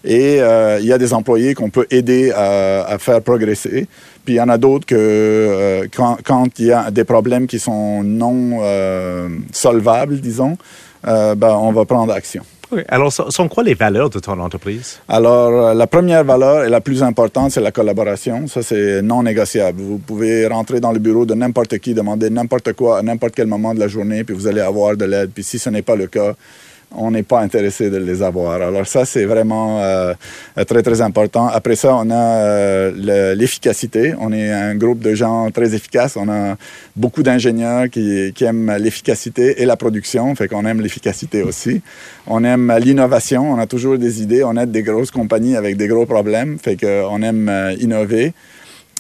[0.05, 3.89] Et il y a des employés qu'on peut aider à, à faire progresser.
[4.27, 7.47] Puis il y en a d'autres que euh, quand, quand il y a des problèmes
[7.47, 10.59] qui sont non euh, solvables, disons,
[11.07, 12.43] euh, ben, on va prendre action.
[12.73, 12.83] Oui.
[12.89, 14.99] Alors, so- sont quoi les valeurs de ton entreprise?
[15.09, 18.49] Alors, la première valeur et la plus importante, c'est la collaboration.
[18.49, 19.81] Ça, c'est non négociable.
[19.81, 23.47] Vous pouvez rentrer dans le bureau de n'importe qui, demander n'importe quoi à n'importe quel
[23.47, 25.31] moment de la journée, puis vous allez avoir de l'aide.
[25.33, 26.35] Puis si ce n'est pas le cas,
[26.93, 28.61] on n'est pas intéressé de les avoir.
[28.63, 30.15] Alors ça, c'est vraiment euh,
[30.67, 31.47] très, très important.
[31.49, 34.15] Après ça, on a euh, le- l'efficacité.
[34.19, 36.17] On est un groupe de gens très efficaces.
[36.17, 36.57] On a
[36.95, 41.83] beaucoup d'ingénieurs qui, qui aiment l'efficacité et la production, fait qu'on aime l'efficacité aussi.
[42.27, 43.53] On aime l'innovation.
[43.53, 44.43] On a toujours des idées.
[44.45, 48.33] On aide des grosses compagnies avec des gros problèmes, fait qu'on aime euh, innover.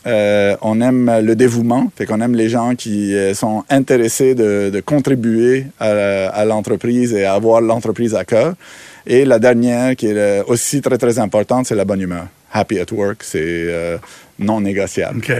[0.06, 4.70] Euh, on aime le dévouement, fait qu'on aime les gens qui euh, sont intéressés de,
[4.72, 8.54] de contribuer à, à l'entreprise et à avoir l'entreprise à cœur.
[9.06, 12.26] Et la dernière, qui est euh, aussi très, très importante, c'est la bonne humeur.
[12.52, 13.98] Happy at work, c'est euh,
[14.38, 15.18] non négociable.
[15.18, 15.32] OK.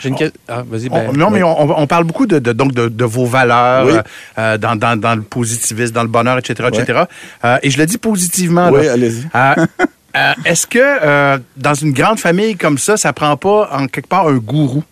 [0.00, 0.16] J'ai une
[0.48, 3.04] Ah, vas-y, On- ben, non, mais on, on parle beaucoup de, de- donc de, de
[3.04, 3.92] vos valeurs Oui.
[4.38, 6.68] euh, dans, dans- dans le positivisme, dans le bonheur, etc.
[6.72, 7.02] etc.
[7.44, 8.70] Euh, et je le dis positivement.
[8.70, 9.24] Oui, allez-y.
[9.34, 9.66] Euh,
[10.16, 14.08] euh, Est-ce que euh, dans une grande famille comme ça, ça prend pas en quelque
[14.08, 14.82] part un gourou?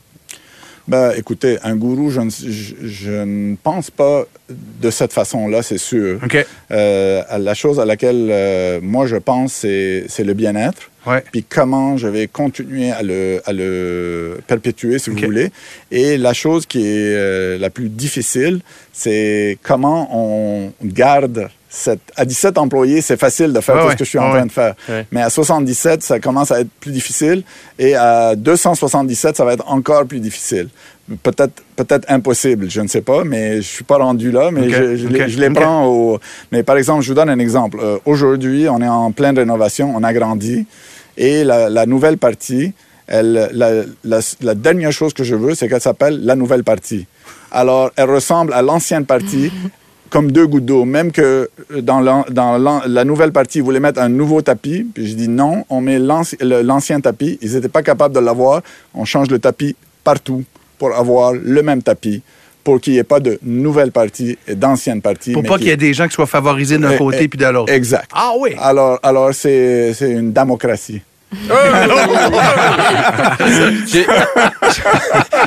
[0.86, 5.76] Ben, écoutez, un gourou, je ne, je, je ne pense pas de cette façon-là, c'est
[5.76, 6.18] sûr.
[6.24, 6.46] OK.
[6.70, 10.90] Euh, la chose à laquelle moi je pense, c'est le bien-être.
[11.06, 11.22] Ouais.
[11.30, 15.18] Puis comment je vais continuer à le, à le perpétuer, si OK.
[15.20, 15.50] vous voulez.
[15.90, 18.60] Et la chose qui est la plus difficile,
[18.92, 22.00] c'est comment on garde cette...
[22.16, 23.92] À 17 employés, c'est facile de faire tout ouais.
[23.92, 24.46] ce que je suis en train ouais.
[24.46, 24.74] de faire.
[24.88, 25.06] Ouais.
[25.12, 27.42] Mais à 77, ça commence à être plus difficile.
[27.78, 30.68] Et à 277, ça va être encore plus difficile.
[31.22, 34.96] Peut-être peut-être impossible, je ne sais pas, mais je suis pas rendu là, mais je,
[34.96, 36.18] je les, je prends au...
[36.52, 37.78] Mais par exemple, je vous donne un exemple.
[37.80, 40.66] Euh, Aujourd'hui, on est en pleine rénovation, on a grandi,
[41.16, 42.74] et la, la nouvelle partie,
[43.06, 43.70] elle, la,
[44.04, 47.06] la- la dernière chose que je veux, c'est qu'elle s'appelle la nouvelle partie.
[47.50, 49.50] Alors, elle ressemble à l'ancienne partie,
[50.10, 50.84] comme deux gouttes d'eau.
[50.84, 54.86] Même que dans, la nouvelle partie, ils voulaient mettre un nouveau tapis.
[54.94, 57.38] Puis je dis non, on met l'ancien tapis.
[57.42, 58.62] Ils n'étaient pas capables de l'avoir.
[58.94, 60.44] On change le tapis partout
[60.78, 62.22] pour avoir le même tapis,
[62.62, 65.32] pour qu'il n'y ait pas de nouvelle partie et d'ancienne partie.
[65.32, 67.28] Pour mais pas qu'il y ait des gens qui soient favorisés d'un Eh, côté eh,
[67.28, 67.72] puis de l'autre.
[67.72, 68.08] Exact.
[68.14, 68.54] Ah oui.
[68.58, 71.02] Alors, alors c'est, une démocratie.
[73.86, 74.06] J'ai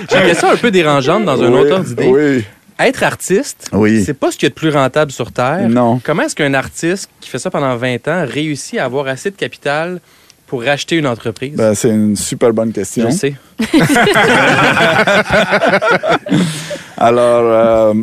[0.09, 2.05] j'ai une question un peu dérangeante dans un Oui, autre ordre d'idée.
[2.07, 2.45] Oui.
[2.83, 4.03] Être artiste, Oui.
[4.03, 5.67] c'est pas ce qu'il y a de plus rentable sur Terre.
[5.69, 5.99] Non.
[6.03, 9.35] Comment est-ce qu'un artiste qui fait ça pendant 20 ans réussit à avoir assez de
[9.35, 9.99] capital
[10.47, 11.53] pour racheter une entreprise?
[11.55, 13.09] Ben, c'est une super bonne question.
[13.09, 13.33] Je sais.
[16.97, 17.93] Alors, euh,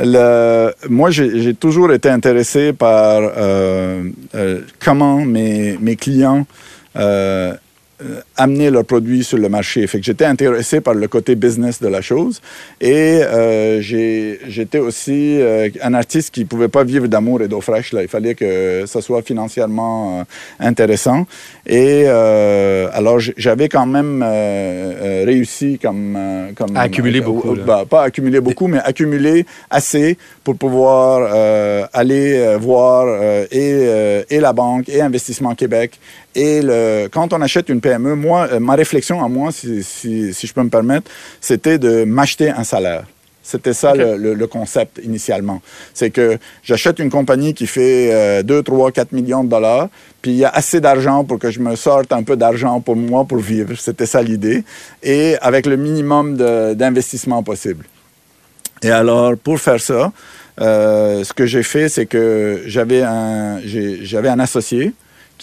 [0.00, 4.02] le, moi, j'ai toujours été intéressé par euh,
[4.34, 6.46] euh, comment mes, mes clients
[8.36, 9.86] amener leurs produits sur le marché.
[9.86, 12.40] Fait que j'étais intéressé par le côté business de la chose
[12.80, 17.92] et euh, j'étais aussi euh, un artiste qui pouvait pas vivre d'amour et d'eau fraîche.
[17.92, 18.02] Là.
[18.02, 20.24] Il fallait que ça soit financièrement euh,
[20.60, 21.26] intéressant.
[21.66, 26.16] Et alors, j'avais quand même réussi comme...
[26.74, 33.06] accumuler beaucoup, bah, pas accumuler beaucoup, mais accumuler assez pour pouvoir aller voir
[33.50, 35.98] et, et la banque et Investissement Québec.
[36.34, 40.32] Et le, quand on achète une PME, moi, euh, ma réflexion à moi, si, si,
[40.36, 41.10] si je peux me permettre,
[41.40, 43.04] c'était de m'acheter un salaire.
[43.46, 45.60] C'était ça le, le- le concept initialement.
[45.98, 49.88] C'est que j'achète une compagnie qui fait euh, 2, 3, 4 millions de dollars,
[50.22, 52.96] puis il y a assez d'argent pour que je me sorte un peu d'argent pour
[52.96, 53.74] moi pour vivre.
[53.78, 54.64] C'était ça l'idée.
[55.02, 56.36] Et avec le minimum
[56.74, 57.84] d'investissement possible.
[58.82, 60.10] Et alors, pour faire ça,
[60.60, 63.60] euh, ce que j'ai fait, c'est que j'avais un,
[64.10, 64.92] j'avais un associé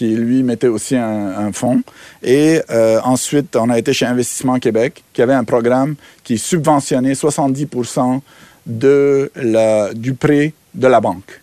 [0.01, 1.83] qui, lui, mettait aussi un, un fonds.
[2.23, 7.13] Et euh, ensuite, on a été chez Investissement Québec, qui avait un programme qui subventionnait
[7.13, 7.67] 70
[8.65, 11.39] de la, du prêt de la banque.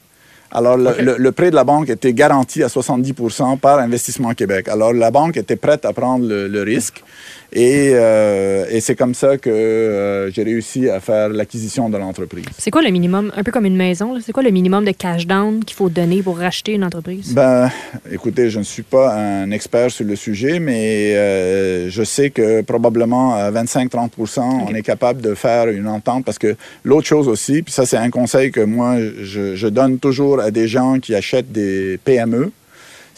[0.50, 4.66] Alors, le, le- le prêt de la banque était garanti à 70% par Investissement Québec.
[4.68, 7.04] Alors, la banque était prête à prendre le, le risque.
[7.52, 12.44] Et, euh, et c'est comme ça que euh, j'ai réussi à faire l'acquisition de l'entreprise.
[12.58, 15.26] C'est quoi le minimum, un peu comme une maison, c'est quoi le minimum de cash
[15.26, 17.32] down qu'il faut donner pour racheter une entreprise?
[17.32, 17.70] Ben,
[18.12, 22.60] écoutez, je ne suis pas un expert sur le sujet, mais euh, je sais que
[22.60, 27.62] probablement à 25-30% on est capable de faire une entente parce que l'autre chose aussi,
[27.62, 31.14] puis ça c'est un conseil que moi je, je donne toujours à des gens qui
[31.14, 32.52] achètent des PME,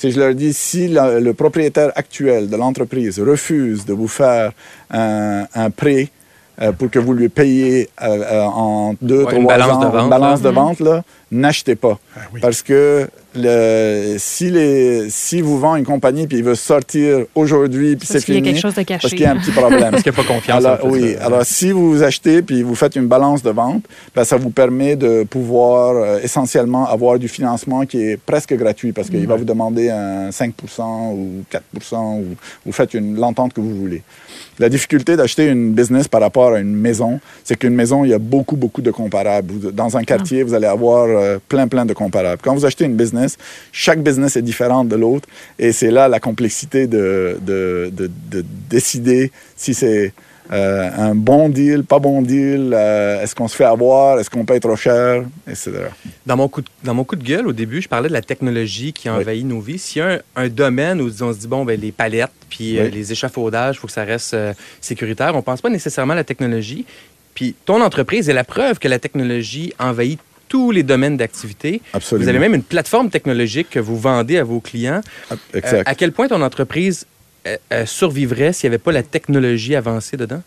[0.00, 4.52] c'est je leur dis si la- le propriétaire actuel de l'entreprise refuse de vous faire
[4.90, 6.08] un, un prêt
[6.62, 9.80] euh, pour que vous lui payiez euh, euh, en deux, Ouais, une trois balance ans,
[9.80, 10.50] de vente, une balance là.
[10.50, 11.98] de vente, là, n'achetez pas.
[12.16, 12.40] Ah oui.
[12.40, 17.94] Parce que le, si, les, si vous vend une compagnie puis il veut sortir aujourd'hui
[17.94, 19.00] puis c'est Parce qu'il y a fini, quelque chose de caché.
[19.02, 19.80] parce qu'il y a un petit problème.
[19.92, 20.64] Parce qu'il n'y a pas confiance.
[20.64, 21.26] Alors, en fait, oui, ça.
[21.26, 24.96] alors si vous achetez puis vous faites une balance de vente, ben, ça vous permet
[24.96, 29.44] de pouvoir euh, essentiellement avoir du financement qui est presque gratuit parce qu'il va vous
[29.44, 31.62] demander un 5% ou 4
[31.92, 32.24] ou
[32.66, 34.02] vous faites une- l'entente que vous voulez.
[34.58, 38.14] La difficulté d'acheter une business par rapport à une maison, c'est qu'une maison, il y
[38.14, 39.72] a beaucoup, beaucoup de comparables.
[39.72, 42.40] Dans un quartier, vous allez avoir euh, plein, plein de comparables.
[42.42, 43.36] Quand vous achetez une business,
[43.72, 45.28] chaque business est différente de l'autre
[45.58, 50.12] et c'est là la complexité de, de, de- de décider si c'est
[50.52, 54.44] euh, un bon deal, pas bon deal, euh, est-ce qu'on se fait avoir, est-ce qu'on
[54.44, 55.70] paye trop cher, etc.
[56.26, 58.20] Dans mon, coup de, dans mon coup de gueule, au début, je parlais de la
[58.22, 59.78] technologie qui envahit nos vies.
[59.78, 62.80] S'il y a un, un domaine où on se dit, bon, ben, les palettes puis
[62.80, 64.34] euh, les échafaudages, il faut que ça reste
[64.80, 66.84] sécuritaire, on pense pas nécessairement à la technologie.
[67.32, 70.18] Puis ton entreprise est la preuve que la technologie envahit
[70.50, 71.80] tous les domaines d'activité.
[71.94, 72.24] Absolument.
[72.24, 75.00] Vous avez même une plateforme technologique que vous vendez à vos clients.
[75.30, 75.88] Ah, Euh, Exact.
[75.88, 77.06] à quel point ton entreprise
[77.46, 80.42] euh, euh, survivrait s'il n'y avait pas la technologie avancée dedans?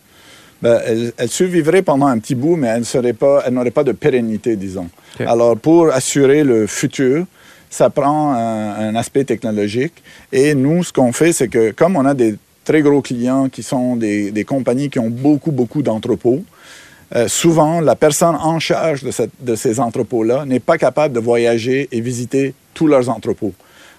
[0.62, 3.84] Ben, elle, elle survivrait pendant un petit bout, mais elle ne serait pas, n'aurait pas
[3.86, 4.89] de pérennité, disons.
[5.20, 7.26] Alors, pour assurer le futur,
[7.70, 9.94] ça prend un, un aspect technologique.
[10.32, 12.36] Et nous, ce qu'on fait, c'est que comme on a des
[12.66, 16.44] très gros clients qui sont des, des compagnies qui ont beaucoup, beaucoup d'entrepôts,
[17.15, 21.88] euh, souvent, la personne en charge de, de ces entrepôts-là n'est pas capable de voyager
[21.91, 23.54] et visiter tous leurs entrepôts.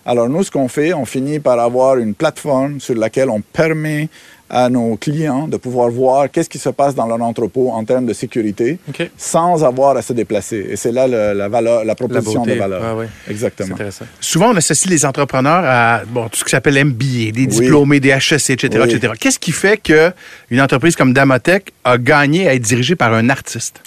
[0.07, 4.09] Alors, nous, ce qu'on fait, on finit par avoir une plateforme sur laquelle on permet
[4.57, 8.07] à nos clients de pouvoir voir qu'est-ce qui se passe dans leur entrepôt en termes
[8.07, 8.79] de sécurité
[9.19, 10.65] sans avoir à se déplacer.
[10.71, 12.81] Et c'est là le- la, valeur, la proposition de valeur.
[12.85, 13.75] Ah Exactement.
[13.75, 14.05] intéressant.
[14.21, 18.11] Souvent, on associe les entrepreneurs à bon, tout ce qui s'appelle MBA, des diplômés, des
[18.11, 18.69] HEC, etc.
[18.87, 18.95] Oui.
[18.95, 19.15] etc.
[19.19, 23.81] Qu'est-ce qui fait qu'une entreprise comme Damotech a gagné à être dirigée par un artiste?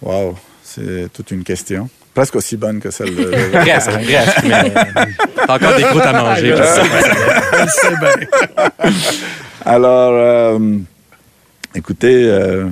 [0.00, 1.90] Wow, c'est toute une question.
[2.14, 3.24] Presque aussi bonne que celle de...
[3.52, 4.72] Presque, presque, mais
[5.46, 6.54] t'as encore des croûtes à manger.
[6.56, 6.82] je sais.
[7.60, 8.90] Je sais bien.
[9.64, 10.58] Alors, euh,
[11.74, 12.66] écoutez, euh,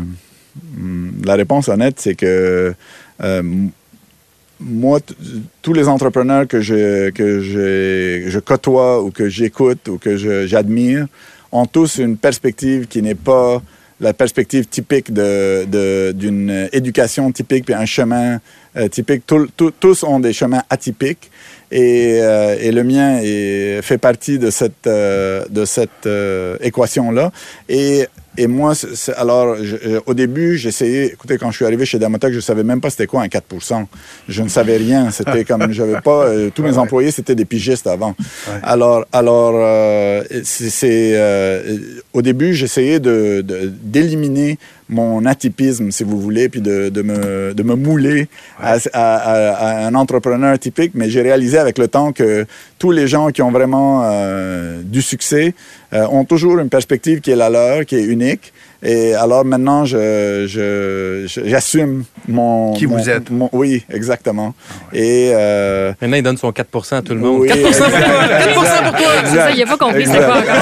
[0.76, 2.74] hum, la réponse honnête, c'est que
[3.22, 3.42] euh,
[4.59, 4.98] moi,
[5.62, 11.07] tous les entrepreneurs que je, que je, côtoie ou que j'écoute ou que j'admire
[11.53, 13.62] ont tous une perspective qui n'est pas
[14.00, 18.40] la perspective typique d'une éducation typique puis un chemin
[18.90, 19.22] typique.
[19.26, 21.31] Tous ont des chemins atypiques
[21.70, 27.30] et, euh, et le mien est, fait partie de cette, euh, de cette euh, équation-là.
[27.68, 28.06] Et,
[28.38, 28.72] et moi,
[29.16, 32.80] alors, je- au début, j'essayais, écoutez, quand je suis arrivé chez Damotech, je savais même
[32.80, 33.44] pas c'était quoi un 4
[34.28, 35.11] Je ne savais rien.
[35.11, 38.14] C'était comme, j'avais pas, euh, tous mes employés, c'était des pigistes avant.
[38.62, 41.76] Alors, alors euh, c'est, euh,
[42.12, 44.59] au début, j'essayais de, de- d'éliminer
[44.90, 48.29] mon atypisme, si vous voulez, puis de, de, me, de me mouler
[48.61, 49.16] à, à-
[49.53, 52.44] à- un entrepreneur typique, mais j'ai réalisé avec le temps que
[52.79, 55.55] tous les gens qui ont vraiment euh, du succès
[55.92, 58.53] euh, ont toujours une perspective qui est la leur, qui est unique.
[58.82, 62.72] Et alors maintenant, je, je, je- j'assume mon...
[62.72, 63.30] Qui vous êtes.
[63.30, 64.54] mon- oui, exactement.
[64.92, 65.32] Et...
[65.34, 67.40] euh, Maintenant, il donne son 4% à tout le monde.
[67.40, 67.86] oui, 4 pour toi!
[67.88, 68.48] exact.
[68.48, 69.06] 4% pour toi!
[69.24, 70.24] C'est ça, il n'a pas compris Exact.
[70.24, 70.56] quoi encore.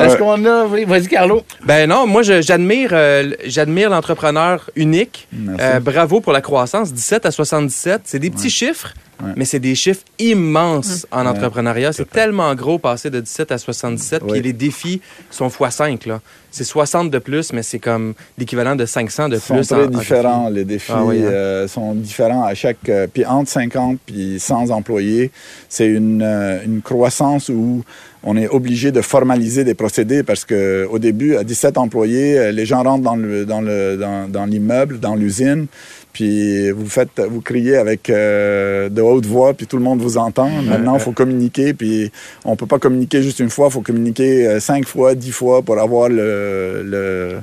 [0.00, 0.64] Est-ce qu'on a?
[0.66, 1.42] oui, Vas-y, Carlo.
[1.64, 5.28] Ben non, moi, j'admire euh, j'admire l'entrepreneur unique.
[5.32, 5.60] Merci.
[5.62, 6.92] Euh, bravo pour la croissance.
[6.92, 9.32] 17 à 77, c'est des petits chiffres, Ouais.
[9.36, 11.92] mais c'est des chiffres immenses en entrepreneuriat.
[11.92, 14.32] C'est tellement gros passer de 17 à 77, Oui.
[14.32, 16.06] puis les défis sont x5.
[16.08, 16.20] là.
[16.52, 19.66] C'est 60 de plus, mais c'est comme l'équivalent de 500 de sont plus.
[19.68, 20.48] très en- en différents.
[20.48, 21.26] Les défis Ah oui, hein.
[21.30, 22.88] euh, sont différents à chaque...
[22.88, 25.30] euh, puis entre 50 puis 100 employés,
[25.68, 27.84] c'est une, euh, une croissance où
[28.24, 32.52] on est obligé de formaliser des procédés parce que au début, à 17 employés, euh,
[32.52, 35.66] les gens rentrent dans le dans le dans, dans l'immeuble, dans l'usine,
[36.12, 40.18] puis vous faites vous criez avec euh, de haute voix, puis tout le monde vous
[40.18, 40.48] entend.
[40.62, 42.10] Maintenant, il faut communiquer, puis
[42.44, 45.62] on peut pas communiquer juste une fois, il faut communiquer euh, cinq fois, dix fois
[45.62, 47.36] pour avoir le, le-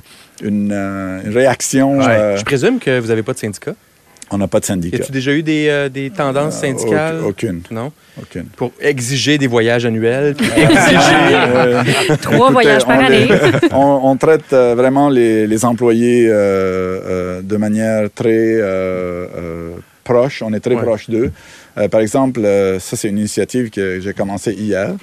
[0.43, 1.97] une, euh, une réaction.
[1.99, 2.05] Ouais.
[2.07, 3.73] euh, Je présume que vous n'avez pas de syndicat?
[4.31, 4.97] On n'a pas de Y syndicat.
[4.97, 7.19] a-tu déjà eu des, euh, des tendances Euh, syndicales?
[7.25, 7.61] aucune.
[7.71, 7.91] Non?
[8.21, 8.45] Aucune.
[8.55, 10.35] Pour exiger des voyages annuels.
[10.35, 11.83] puis Euh,
[12.21, 13.25] Trois voyages par on année.
[13.27, 18.61] les- on, on traite euh, vraiment les, les employés euh, euh, de manière très euh,
[19.37, 19.69] euh,
[20.03, 20.41] proche.
[20.41, 20.81] On est très Ouais.
[20.83, 21.31] proche d'eux.
[21.77, 24.93] Euh, par exemple, euh, ça, c'est une initiative que j'ai commencée hier.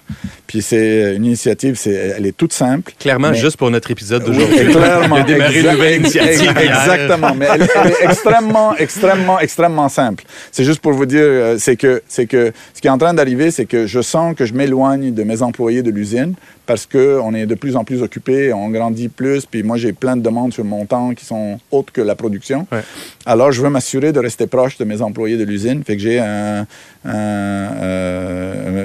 [0.46, 2.92] Puis c'est une initiative, c'est, elle est toute simple.
[2.98, 4.72] Clairement, Mais- juste pour notre épisode Oui, d'aujourd'hui.
[4.72, 5.16] clairement.
[5.26, 6.54] Il a une Exact- nouvelle initiative.
[6.58, 7.34] Exactement.
[7.34, 10.24] Mais elle, elle est extrêmement, extrêmement, extrêmement simple.
[10.52, 13.14] C'est juste pour vous dire, euh, c'est que, c'est que ce qui est en train
[13.14, 16.34] d'arriver, c'est que je sens que je m'éloigne de mes employés de l'usine
[16.66, 20.16] parce qu'on est de plus en plus occupés, on grandit plus, puis moi j'ai plein
[20.16, 22.66] de demandes sur mon temps qui sont autres que la production.
[22.72, 22.80] Ouais.
[23.26, 26.18] Alors je veux m'assurer de rester proche de mes employés de l'usine, fait que j'ai
[26.22, 26.63] euh, un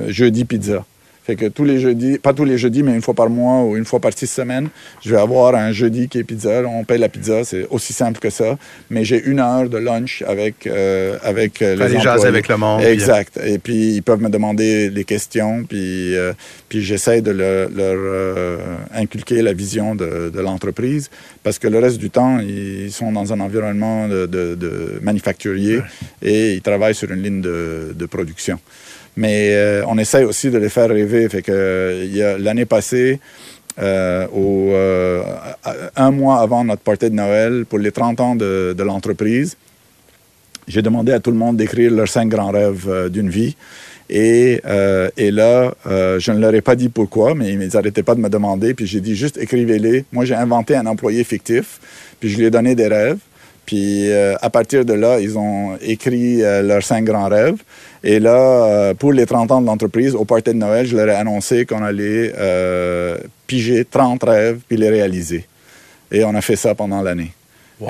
[0.09, 0.83] jeudi pizza.
[1.29, 3.77] Fait que tous les jeudis, pas tous les jeudis, mais une fois par mois ou
[3.77, 4.69] une fois par six semaines,
[5.05, 6.63] je vais avoir un jeudi qui est pizza.
[6.67, 8.57] On paye la pizza, c'est aussi simple que ça.
[8.89, 11.83] Mais j'ai une heure de lunch avec, euh, avec euh, les
[12.29, 13.39] avec le monde, puis- Exact.
[13.45, 16.33] Et puis, ils peuvent me demander des questions, puis, euh,
[16.67, 18.57] puis j'essaie de le- leur euh,
[18.95, 21.11] inculquer la vision de, de l'entreprise,
[21.43, 25.81] parce que le reste du temps, ils sont dans un environnement de, de- de manufacturier
[26.23, 28.59] et ils travaillent sur une ligne de, de production.
[29.19, 31.27] Mais euh, on essaie aussi de les faire rêver.
[31.27, 33.19] Que, l'année passée,
[33.77, 35.23] euh, euh,
[35.97, 39.57] un mois avant notre party de Noël, pour les 30 ans de, l'entreprise,
[40.69, 43.57] j'ai demandé à tout le monde d'écrire leurs cinq grands rêves d'une vie.
[44.09, 48.29] Et, là, je ne leur ai pas dit pourquoi, mais ils n'arrêtaient pas de me
[48.29, 48.73] demander.
[48.73, 50.05] Puis j'ai dit juste écrivez-les.
[50.13, 51.81] Moi, j'ai inventé un employé fictif,
[52.21, 53.19] puis je lui ai donné des rêves.
[53.69, 57.57] Puis euh, à partir de là, ils ont écrit euh, leurs cinq grands rêves.
[58.03, 61.07] Et là, euh, pour les 30 ans de l'entreprise, au party de Noël, je leur
[61.07, 62.33] ai annoncé qu'on allait
[63.45, 65.45] piger 30 rêves puis les réaliser.
[66.11, 67.31] Et on a fait ça pendant l'année.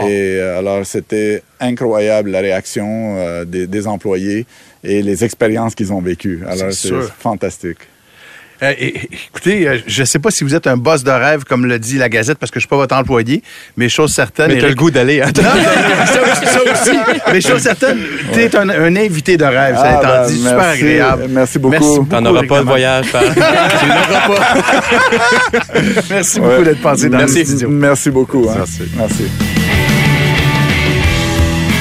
[0.06, 4.46] Et alors, c'était incroyable la réaction des, des employés
[4.84, 6.42] et les expériences qu'ils ont vécues.
[6.46, 7.80] Alors, C'est fantastique.
[8.62, 11.66] Euh, écoutez, euh, je ne sais pas si vous êtes un boss de rêve, comme
[11.66, 13.42] le dit la Gazette, parce que je ne suis pas votre employé,
[13.78, 14.50] mais chose certaine.
[14.50, 15.22] Mais t'as Éric- le goût d'aller.
[15.22, 15.30] Hein?
[15.38, 15.44] Non,
[16.06, 16.60] ça, aussi- ça
[16.92, 16.98] aussi.
[17.32, 18.00] Mais chose certaine,
[18.34, 20.38] tu es un, un invité de rêve, ça Ah, étant ben, dit.
[20.40, 20.82] Super merci.
[20.84, 21.24] agréable.
[21.30, 21.72] Merci beaucoup.
[21.72, 22.10] Merci beaucoup.
[22.10, 23.12] T'en auras pas de voyage.
[23.12, 24.54] par- Tu n'auras pas.
[26.10, 26.64] Merci beaucoup Ouais.
[26.64, 27.40] d'être passé dans Merci.
[27.40, 27.70] le studio.
[27.70, 28.48] Merci beaucoup.
[28.50, 28.56] hein.
[28.58, 28.82] Merci.
[28.98, 29.24] Merci.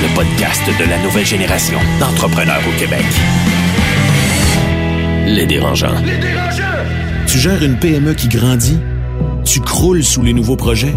[0.03, 3.03] Le podcast de la nouvelle génération d'entrepreneurs au Québec.
[5.27, 5.95] Les dérangeants.
[7.31, 8.79] Tu gères une PME qui grandit?
[9.45, 10.95] Tu croules sous les nouveaux projets?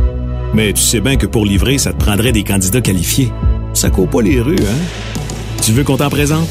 [0.53, 3.33] Mais tu sais bien que pour livrer, ça te prendrait des candidats qualifiés.
[3.73, 5.21] Ça court pas les rues, hein?
[5.61, 6.47] Tu veux qu'on t'en présente?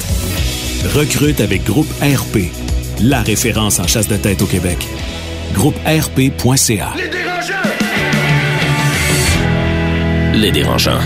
[0.95, 2.53] Recrute avec Groupe RP,
[3.01, 4.87] la référence en chasse de tête au Québec.
[5.55, 6.93] GroupeRP.ca.
[10.35, 11.01] Les dérangeants.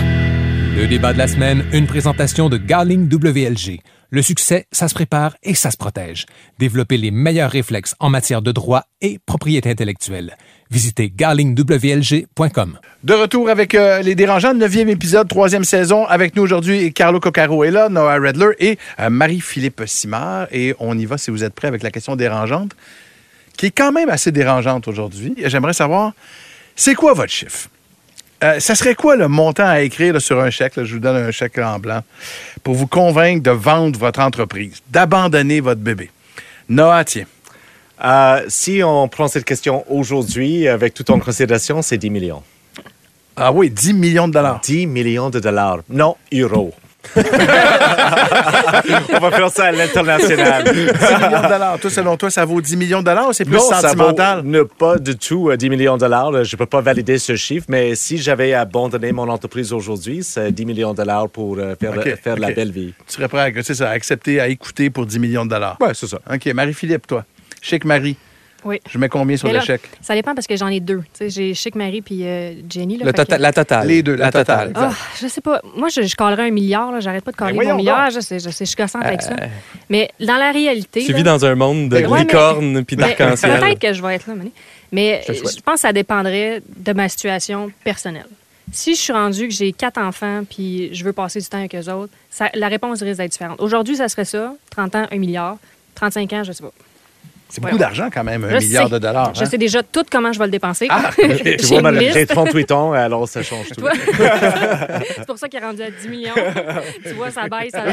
[0.75, 3.79] Le débat de la semaine, une présentation de Garling WLG.
[4.09, 6.25] Le succès, ça se prépare et ça se protège.
[6.59, 10.35] Développer les meilleurs réflexes en matière de droit et propriété intellectuelle.
[10.69, 12.79] Visitez garlingwlg.com.
[13.05, 16.05] De retour avec euh, les dérangeants, neuvième épisode, troisième saison.
[16.07, 20.47] Avec nous aujourd'hui, Carlo Coccaro est là, Noah Redler et euh, Marie-Philippe Simard.
[20.51, 22.75] Et on y va, si vous êtes prêts, avec la question dérangeante,
[23.55, 25.35] qui est quand même assez dérangeante aujourd'hui.
[25.45, 26.11] J'aimerais savoir,
[26.75, 27.69] c'est quoi votre chiffre?
[28.45, 30.75] Euh, ça serait quoi le montant à écrire là, sur un chèque?
[30.75, 32.01] là, je vous donne un chèque en blanc
[32.63, 36.11] pour vous convaincre de vendre votre entreprise, d'abandonner votre bébé.
[36.69, 37.25] Noah, tiens.
[38.03, 42.43] Euh, si on prend cette question aujourd'hui, avec tout en considération, c'est 10 millions.
[43.35, 44.59] Ah oui, 10 millions de dollars.
[44.61, 45.79] 10 millions de dollars.
[45.89, 46.73] Non, euros.
[49.13, 50.63] On va faire ça à l'international.
[50.65, 51.79] 10 millions de dollars.
[51.79, 54.41] Toi, selon toi, ça vaut 10 millions de dollars ou c'est plus Non, ça sentimental?
[54.41, 56.43] vaut ne pas du tout euh, 10 millions de dollars.
[56.43, 60.51] Je ne peux pas valider ce chiffre, mais si j'avais abandonné mon entreprise aujourd'hui, c'est
[60.51, 62.93] 10 millions de dollars pour euh, faire, Ok, faire la belle vie.
[63.07, 65.77] Tu serais prêt à, ça, accepter, à écouter pour 10 millions de dollars.
[65.79, 66.19] Ouais, c'est ça.
[66.31, 66.45] OK.
[66.53, 67.23] Marie-Philippe, toi.
[67.61, 68.15] Chic Marie,
[68.65, 68.79] Oui.
[68.89, 69.83] je mets combien sur chèque?
[70.01, 70.99] Ça dépend parce que j'en ai deux.
[70.99, 72.97] Tu sais, J'ai Chic Marie puis euh, Jenny.
[72.97, 73.87] Là, Le fait tota- que- la totale.
[73.87, 74.71] Les deux, la totale.
[74.75, 74.91] Ah,
[75.21, 75.61] je sais pas.
[75.75, 76.91] Moi, je, je calerais un milliard.
[76.91, 76.99] là.
[76.99, 78.09] J'arrête pas de caler Ben mon milliard.
[78.11, 79.33] Je sais, je sais, je suis gossante avec ça.
[79.39, 79.47] Euh,
[79.89, 81.03] Mais dans la réalité.
[81.05, 83.59] Tu là, vis dans un monde de Ouais, mais- licornes puis d'arc-en-ciel.
[83.59, 84.51] Peut-être que je vais être là, Mané.
[84.91, 88.27] mais Je pense que ça dépendrait de ma situation personnelle.
[88.71, 91.75] Si je suis rendue que j'ai quatre enfants puis je veux passer du temps avec
[91.75, 93.61] eux autres, ça- la réponse risque d'être différente.
[93.61, 94.53] Aujourd'hui, ça serait ça.
[94.71, 95.57] 30 ans, un milliard.
[95.93, 96.71] 35 ans, je sais pas.
[97.47, 98.93] C'est beaucoup d'argent quand même, un milliard sais.
[98.93, 99.33] de dollars.
[99.35, 99.45] Je hein?
[99.45, 100.87] sais déjà tout comment je vais le dépenser.
[100.89, 101.25] Ah, Tu
[101.79, 103.85] vois, j'ai 38 ans, alors ça change tout.
[105.15, 106.33] C'est pour ça qu'il est rendu à 10 millions.
[107.03, 107.85] tu vois, ça baisse la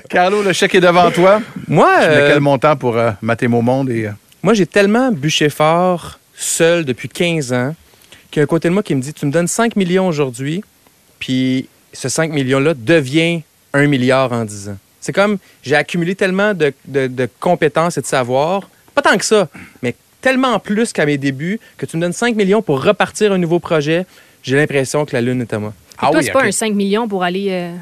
[0.08, 1.40] Carlo, le chèque est devant toi.
[1.66, 4.06] Moi, Tu mets euh, quel montant pour euh, mater mon monde et.
[4.06, 4.10] euh,
[4.42, 7.74] moi j'ai tellement bûché fort, seul, depuis 15 ans,
[8.30, 10.06] qu'il y a un côté de moi qui me dit Tu me donnes 5 millions
[10.06, 10.62] aujourd'hui,
[11.18, 13.42] puis ce 5 millions-là devient
[13.74, 14.76] 1 milliard en 10 ans.
[15.00, 19.24] C'est comme j'ai accumulé tellement de, de- de compétences et de savoir, pas tant que
[19.24, 19.48] ça,
[19.82, 23.38] mais tellement plus qu'à mes débuts, que tu me donnes 5 millions pour repartir un
[23.38, 24.04] nouveau projet.
[24.42, 25.72] J'ai l'impression que la lune est à moi.
[25.98, 27.74] Ah toi, oui, c'est pas un 5 millions pour aller euh,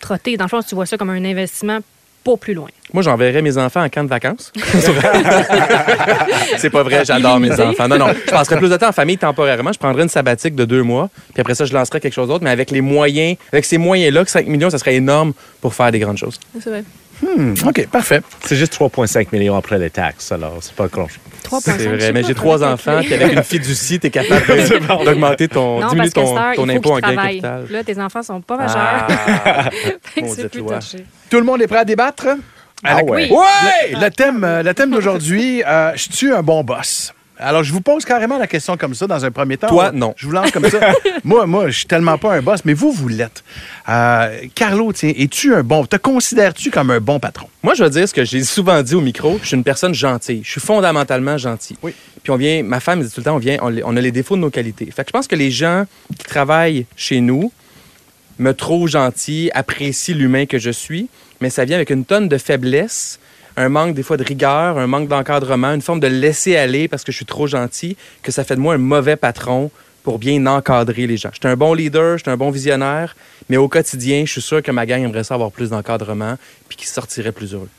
[0.00, 0.36] trotter.
[0.36, 1.78] Dans le fond, tu vois ça comme un investissement
[2.24, 2.68] pas plus loin.
[2.92, 4.52] Moi, j'enverrais mes enfants en camp de vacances.
[6.56, 7.86] c'est pas vrai, j'adore mes enfants.
[7.86, 9.72] Non, non, je passerais plus de temps en famille temporairement.
[9.72, 12.42] Je prendrais une sabbatique de deux mois, puis après ça, je lancerais quelque chose d'autre.
[12.42, 15.92] Mais avec les moyens, avec ces moyens-là, que 5 millions, ça serait énorme pour faire
[15.92, 16.40] des grandes choses.
[16.60, 16.84] C'est vrai.
[17.22, 18.20] Hmm, OK, parfait.
[18.44, 21.20] C'est juste 3,5 millions après les taxes, alors c'est pas grand-chose.
[21.44, 25.48] 3,5, C'est vrai, mais j'ai trois enfants, puis avec une fiducie, t'es capable de- d'augmenter
[25.48, 27.66] ton, Non, diminuer ton, Star, ton impôt en gain capital.
[27.70, 29.06] Là, tes enfants sont pas majeurs.
[29.56, 29.70] Ah,
[30.34, 31.04] c'est plus touché.
[31.30, 32.28] Tout le monde est prêt à débattre?
[32.82, 33.28] Ah ouais.
[33.30, 33.38] Oui.
[33.92, 37.12] Le, le thème, euh, le thème d'aujourd'hui, euh, je suis un bon boss.
[37.44, 39.68] Alors, je vous pose carrément la question comme ça dans un premier temps.
[39.68, 40.14] Toi, On- non.
[40.16, 40.92] Je vous lance comme ça.
[41.24, 43.44] moi, moi, je suis tellement pas un boss, mais vous, vous l'êtes.
[43.88, 45.84] Euh, Carlo, tiens, es-tu un bon...
[45.84, 47.48] Te considères-tu comme un bon patron?
[47.62, 49.38] Moi, je vais dire ce que j'ai souvent dit au micro.
[49.42, 50.40] Je suis une personne gentille.
[50.42, 51.76] Je suis fondamentalement gentil.
[51.82, 51.94] Oui.
[52.22, 54.10] Puis on vient, ma femme me dit tout le temps, on vient, on, a les
[54.10, 54.86] défauts de nos qualités.
[54.86, 55.84] Fait que je pense que les gens
[56.18, 57.52] qui travaillent chez nous
[58.38, 61.08] me trouvent gentil, apprécient l'humain que je suis,
[61.42, 63.20] mais ça vient avec une tonne de faiblesse,
[63.56, 67.04] un manque des fois de rigueur, un manque d'encadrement, une forme de laisser aller parce
[67.04, 69.70] que je suis trop gentil, que ça fait de moi un mauvais patron
[70.02, 71.30] pour bien encadrer les gens.
[71.32, 73.16] Je suis un bon leader, je suis un bon visionnaire,
[73.48, 76.36] mais au quotidien, je suis sûr que ma gang aimerait ça avoir plus d'encadrement
[76.68, 77.70] puis qu'ils sortiraient plus heureux.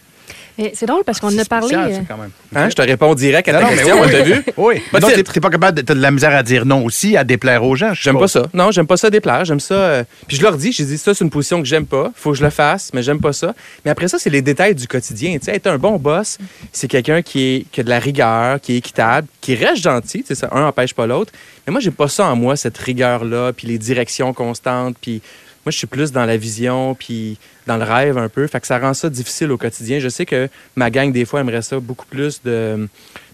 [0.58, 1.68] Mais C'est drôle parce qu'on en a parlé.
[1.68, 2.30] spécial, euh, quand même.
[2.56, 4.32] Hein, Je te réponds direct à Non, ta non, mais question, oui, t'as oui.
[4.34, 4.43] vu?
[4.58, 4.76] Oui.
[4.93, 7.64] Non, t'es pas capable, de- t'as de la misère à dire non aussi, à déplaire
[7.64, 7.93] aux gens.
[7.93, 8.47] J'aime pas ça.
[8.53, 9.43] Non, j'aime pas ça déplaire.
[9.45, 9.74] J'aime ça.
[9.74, 12.12] euh, Puis je leur dis, j'ai dit, ça, c'est une position que j'aime pas.
[12.16, 13.53] Faut que je le fasse, mais j'aime pas ça.
[13.84, 15.34] Mais après ça, c'est les détails du quotidien.
[15.38, 16.38] Tu sais, être un bon boss,
[16.72, 20.22] c'est quelqu'un qui, est, qui a de la rigueur, qui est équitable, qui reste gentil.
[20.22, 21.32] Tu sais, ça, un empêche pas l'autre.
[21.68, 25.22] Mais moi, j'ai pas ça en moi, cette rigueur-là, puis les directions constantes, puis
[25.66, 28.45] moi, je suis plus dans la vision, puis dans le rêve un peu.
[28.45, 29.97] Fait que ça rend ça difficile au quotidien.
[29.99, 32.88] Je sais que ma gang, des fois, aimerait ça beaucoup plus de,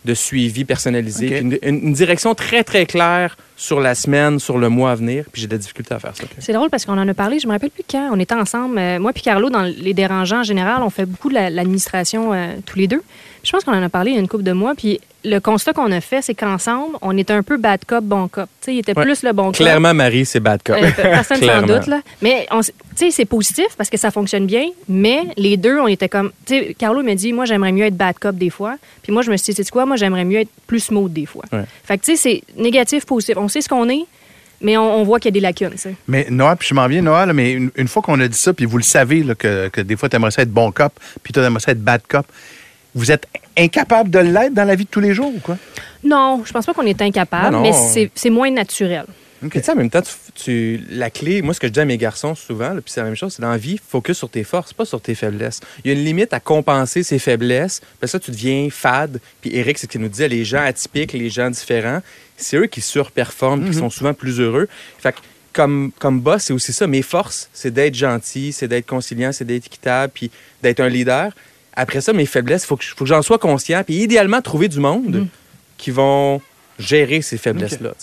[0.05, 4.69] de suivi personnalisé, une, une- une direction très, très claire sur la semaine, sur le
[4.69, 5.25] mois à venir.
[5.31, 6.23] Puis j'ai de la difficulté à faire ça.
[6.39, 8.09] C'est drôle parce qu'on en a parlé, je me rappelle plus quand.
[8.13, 11.27] On était ensemble, euh, moi puis Carlo, dans les dérangeants en général, on fait beaucoup
[11.29, 13.01] de la- l'administration euh, tous les deux.
[13.43, 14.73] Je pense qu'on en a parlé il y a une couple de mois.
[14.75, 18.27] Puis le constat qu'on a fait, c'est qu'ensemble, on était un peu bad cop, bon
[18.27, 18.45] cop.
[18.61, 19.03] Tu sais, il était Ouais.
[19.03, 19.55] plus le bon cop.
[19.55, 20.75] Clairement, Marie, c'est bad cop.
[20.81, 21.67] Euh, personne s'en Clairement.
[21.67, 22.01] doute, là.
[22.21, 22.47] Mais,
[22.95, 26.31] c'est positif parce que ça fonctionne bien, mais les deux, on était comme.
[26.45, 28.77] Tu sais, Carlo m'a dit, moi, j'aimerais mieux être bad cop des fois.
[29.03, 31.11] Puis moi, je me suis dit, tu sais quoi, moi, j'aimerais mieux être plus smooth
[31.13, 31.43] des fois.
[31.51, 31.63] Ouais.
[31.83, 33.37] Fait que, tu sais, c'est négatif, positif.
[33.37, 34.05] On sait ce qu'on est,
[34.61, 35.73] mais on, on voit qu'il y a des lacunes.
[36.07, 38.37] Mais Noah, puis je m'en viens, Noah, là, mais une, une fois qu'on a dit
[38.37, 40.71] ça, puis vous le savez, là, que, que des fois, tu aimerais ça être bon
[40.71, 40.93] cop,
[41.23, 42.25] puis tu aimerais ça être bad cop,
[42.95, 43.27] vous êtes
[43.57, 45.57] incapable de l'être dans la vie de tous les jours ou quoi?
[46.03, 47.61] Non, je pense pas qu'on est incapable, Non, non.
[47.61, 49.05] mais c'est c'est moins naturel.
[49.43, 49.49] OK.
[49.49, 51.79] Puis, tu sais, en même temps, tu, tu- la clé, moi, ce que je dis
[51.79, 54.29] à mes garçons souvent, puis c'est la même chose, c'est dans la vie, focus sur
[54.29, 55.59] tes forces, pas sur tes faiblesses.
[55.83, 57.81] Il y a une limite à compenser ses faiblesses.
[57.99, 59.19] Puis ça, tu deviens fade.
[59.41, 62.01] Puis Eric, c'est ce qu'il nous disait, les gens atypiques, les gens différents,
[62.37, 64.67] c'est eux qui surperforment, puis qui sont souvent plus heureux.
[64.99, 65.17] Fait que,
[65.53, 66.85] comme, comme boss, c'est aussi ça.
[66.85, 70.29] Mes forces, c'est d'être gentil, c'est d'être conciliant, c'est d'être équitable, puis
[70.61, 71.31] d'être un leader.
[71.73, 74.41] Après ça, mes faiblesses, il faut que, je- faut que j'en sois conscient, puis idéalement,
[74.41, 75.27] trouver du monde
[75.77, 76.41] qui vont
[76.79, 77.93] gérer ces faiblesses-là.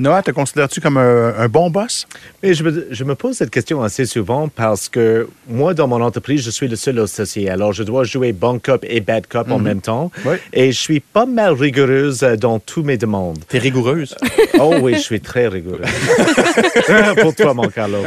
[0.00, 2.06] Noah, te considères-tu comme un, un bon boss?
[2.40, 6.00] Mais je me, je me pose cette question assez souvent parce que moi, dans mon
[6.00, 7.50] entreprise, je suis le seul associé.
[7.50, 10.12] Alors, je dois jouer bon cop et bad cop en même temps.
[10.24, 10.36] Oui.
[10.52, 13.40] Et je suis pas mal rigoureuse euh, dans tous mes demandes.
[13.48, 14.14] T'es rigoureuse?
[14.60, 15.86] Oh oui, je suis très rigoureuse.
[17.20, 17.98] Pour toi, mon Carlo.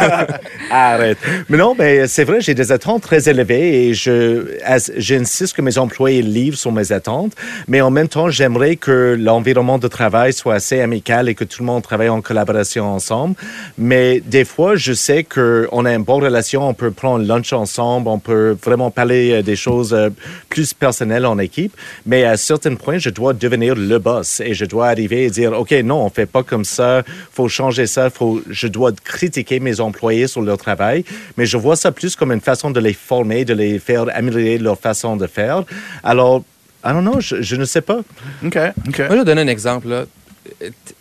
[0.70, 1.18] Arrête.
[1.48, 6.22] Mais non, mais c'est vrai, j'ai des attentes très élevées et j'insiste que mes employés
[6.22, 7.32] livrent sur mes attentes.
[7.66, 11.62] Mais en même temps, j'aimerais que l'environnement de travail soit assez amical et que tout
[11.62, 13.34] le monde travaille en collaboration ensemble.
[13.78, 18.08] Mais des fois, je sais qu'on a une bonne relation, on peut prendre lunch ensemble,
[18.08, 20.10] on peut vraiment parler euh, des choses euh,
[20.48, 21.72] plus personnelles en équipe.
[22.06, 25.52] Mais à certains points, je dois devenir le boss et je dois arriver et dire,
[25.52, 27.02] OK, non, on fait pas comme ça,
[27.32, 31.04] faut changer ça, faut, je dois critiquer mes employés sur leur travail.
[31.36, 34.58] Mais je vois ça plus comme une façon de les former, de les faire améliorer
[34.58, 35.64] leur façon de faire.
[36.02, 36.42] Alors,
[36.84, 38.00] I don't know, je, je ne sais pas.
[38.44, 38.58] OK,
[38.88, 38.98] OK.
[38.98, 39.88] Moi, je vais donner un exemple.
[39.88, 40.04] Là.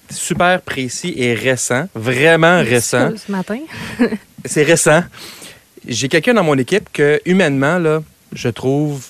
[0.10, 3.12] Super précis et récent, vraiment récent.
[3.16, 3.60] Ce matin.
[4.46, 5.04] C'est récent.
[5.88, 8.02] J'ai quelqu'un dans mon équipe que, humainement, là,
[8.34, 9.06] je trouve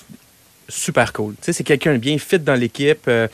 [0.68, 1.34] super cool.
[1.34, 3.06] Tu sais, c'est quelqu'un bien fit dans l'équipe.
[3.08, 3.28] Euh,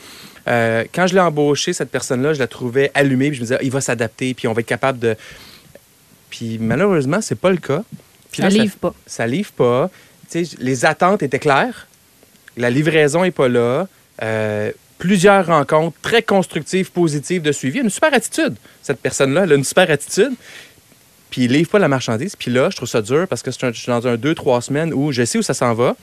[0.47, 3.29] euh, quand je l'ai embauché, cette personne-là, je la trouvais allumée.
[3.29, 5.15] Puis je me disais, Ah, il va s'adapter, puis on va être capable de.
[6.29, 7.83] Puis malheureusement, c'est pas le cas.
[8.31, 8.93] Puis Ça là, livre pas.
[9.05, 9.89] Ça livre pas.
[10.29, 11.87] Tu sais, les attentes étaient claires.
[12.57, 13.87] La livraison est pas là.
[14.21, 17.79] Euh, plusieurs rencontres très constructives, positives de suivi.
[17.79, 19.43] Une super attitude, cette personne-là.
[19.43, 20.33] Elle a une super attitude.
[21.29, 22.35] Puis il livre pas la marchandise.
[22.35, 24.93] Puis là, je trouve ça dur parce que je suis dans un deux, trois semaines
[24.93, 25.95] où je sais où ça s'en va.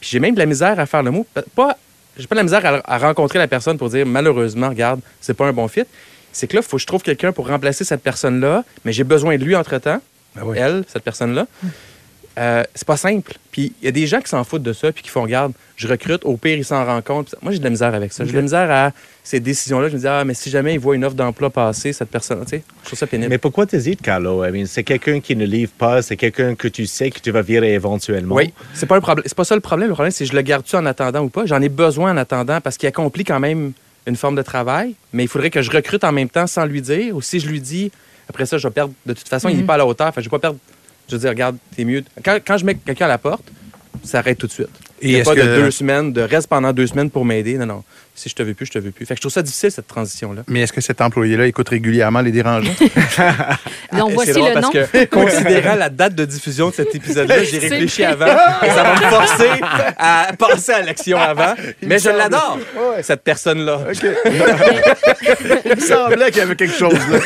[0.00, 1.26] Puis j'ai même de la misère à faire le mot.
[1.54, 1.76] Pas,
[2.16, 5.34] j'ai pas de la misère à, à rencontrer la personne pour dire malheureusement, regarde, c'est
[5.34, 5.84] pas un bon fit.
[6.32, 9.04] C'est que là, il faut que je trouve quelqu'un pour remplacer cette personne-là, mais j'ai
[9.04, 10.00] besoin de lui entre-temps.
[10.34, 10.56] Ben oui.
[10.58, 11.46] Elle, cette personne-là.
[12.38, 13.34] Euh, c'est pas simple.
[13.50, 15.52] Puis il y a des gens qui s'en foutent de ça, puis qui font, regarde,
[15.76, 17.34] je recrute, au pire, ils s'en rendent compte.
[17.42, 18.24] Moi, j'ai de la misère avec ça.
[18.24, 19.88] J'ai de la misère à ces décisions-là.
[19.88, 22.42] Je me dis, ah, mais si jamais ils voient une offre d'emploi passer, cette personne,
[22.44, 23.28] tu sais, je trouve ça pénible.
[23.28, 24.44] Mais pourquoi t'hésites, Carlo?
[24.44, 27.30] I mean, c'est quelqu'un qui ne livre pas, c'est quelqu'un que tu sais que tu
[27.30, 28.34] vas virer éventuellement.
[28.34, 29.24] Oui, c'est pas problème.
[29.26, 29.88] C'est pas ça le problème.
[29.88, 31.44] Le problème, c'est je le garde-tu en attendant ou pas?
[31.46, 33.72] J'en ai besoin en attendant parce qu'il accomplit quand même
[34.06, 36.82] une forme de travail, mais il faudrait que je recrute en même temps sans lui
[36.82, 37.14] dire.
[37.14, 37.92] Ou si je lui dis,
[38.28, 38.92] après ça, je vais perdre.
[39.06, 40.12] De toute façon, il n'est pas à la hauteur.
[40.14, 40.58] Fait je vais pas perdre.
[41.12, 42.02] Je veux dire, regarde, t'es mieux.
[42.24, 43.44] Quand, quand je mets quelqu'un à la porte,
[44.02, 44.70] ça arrête tout de suite.
[45.02, 47.54] Et est-ce pas que- de deux semaines, de reste pendant deux semaines pour m'aider.
[47.58, 47.84] Non, non.
[48.14, 49.06] Si je te veux plus, je te veux plus.
[49.06, 50.42] Fait que je trouve ça difficile, cette transition-là.
[50.46, 52.70] Mais est-ce que cet employé-là écoute régulièrement les dérangeants?
[52.80, 54.70] Et voici c'est drôle le nom.
[54.70, 58.26] parce que, considérant la date de diffusion de cet épisode-là, j'ai réfléchi avant.
[58.26, 59.48] et ça va me forcer
[59.98, 61.54] à passer à l'action avant.
[61.82, 63.02] Mais je l'adore, Ouais.
[63.02, 63.80] cette personne-là.
[65.64, 67.18] Il me semblait qu'il y avait quelque chose là.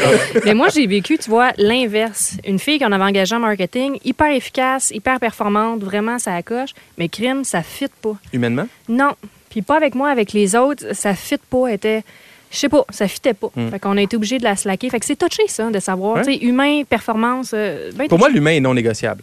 [0.45, 2.35] Mais moi, j'ai vécu, tu vois, l'inverse.
[2.47, 6.70] Une fille qu'on avait engagée en marketing, hyper efficace, hyper performante, vraiment, ça accroche.
[6.99, 8.16] Mais crime, ça fit pas.
[8.32, 8.66] Humainement?
[8.88, 9.14] Non.
[9.50, 11.68] Puis pas avec moi, avec les autres, ça fit pas.
[11.68, 12.02] Était.
[12.50, 13.48] Je sais pas, ça fitait pas.
[13.70, 14.88] Fait qu'on a été obligé de la slacker.
[14.88, 16.24] Fait que c'est touché, ça, de savoir.
[16.24, 16.36] Ouais.
[16.36, 17.50] Humain, performance.
[17.54, 19.22] euh, ben Pour moi, l'humain est non négociable.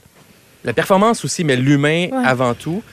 [0.65, 2.25] La performance aussi, mais l'humain Ouais.
[2.25, 2.83] avant tout.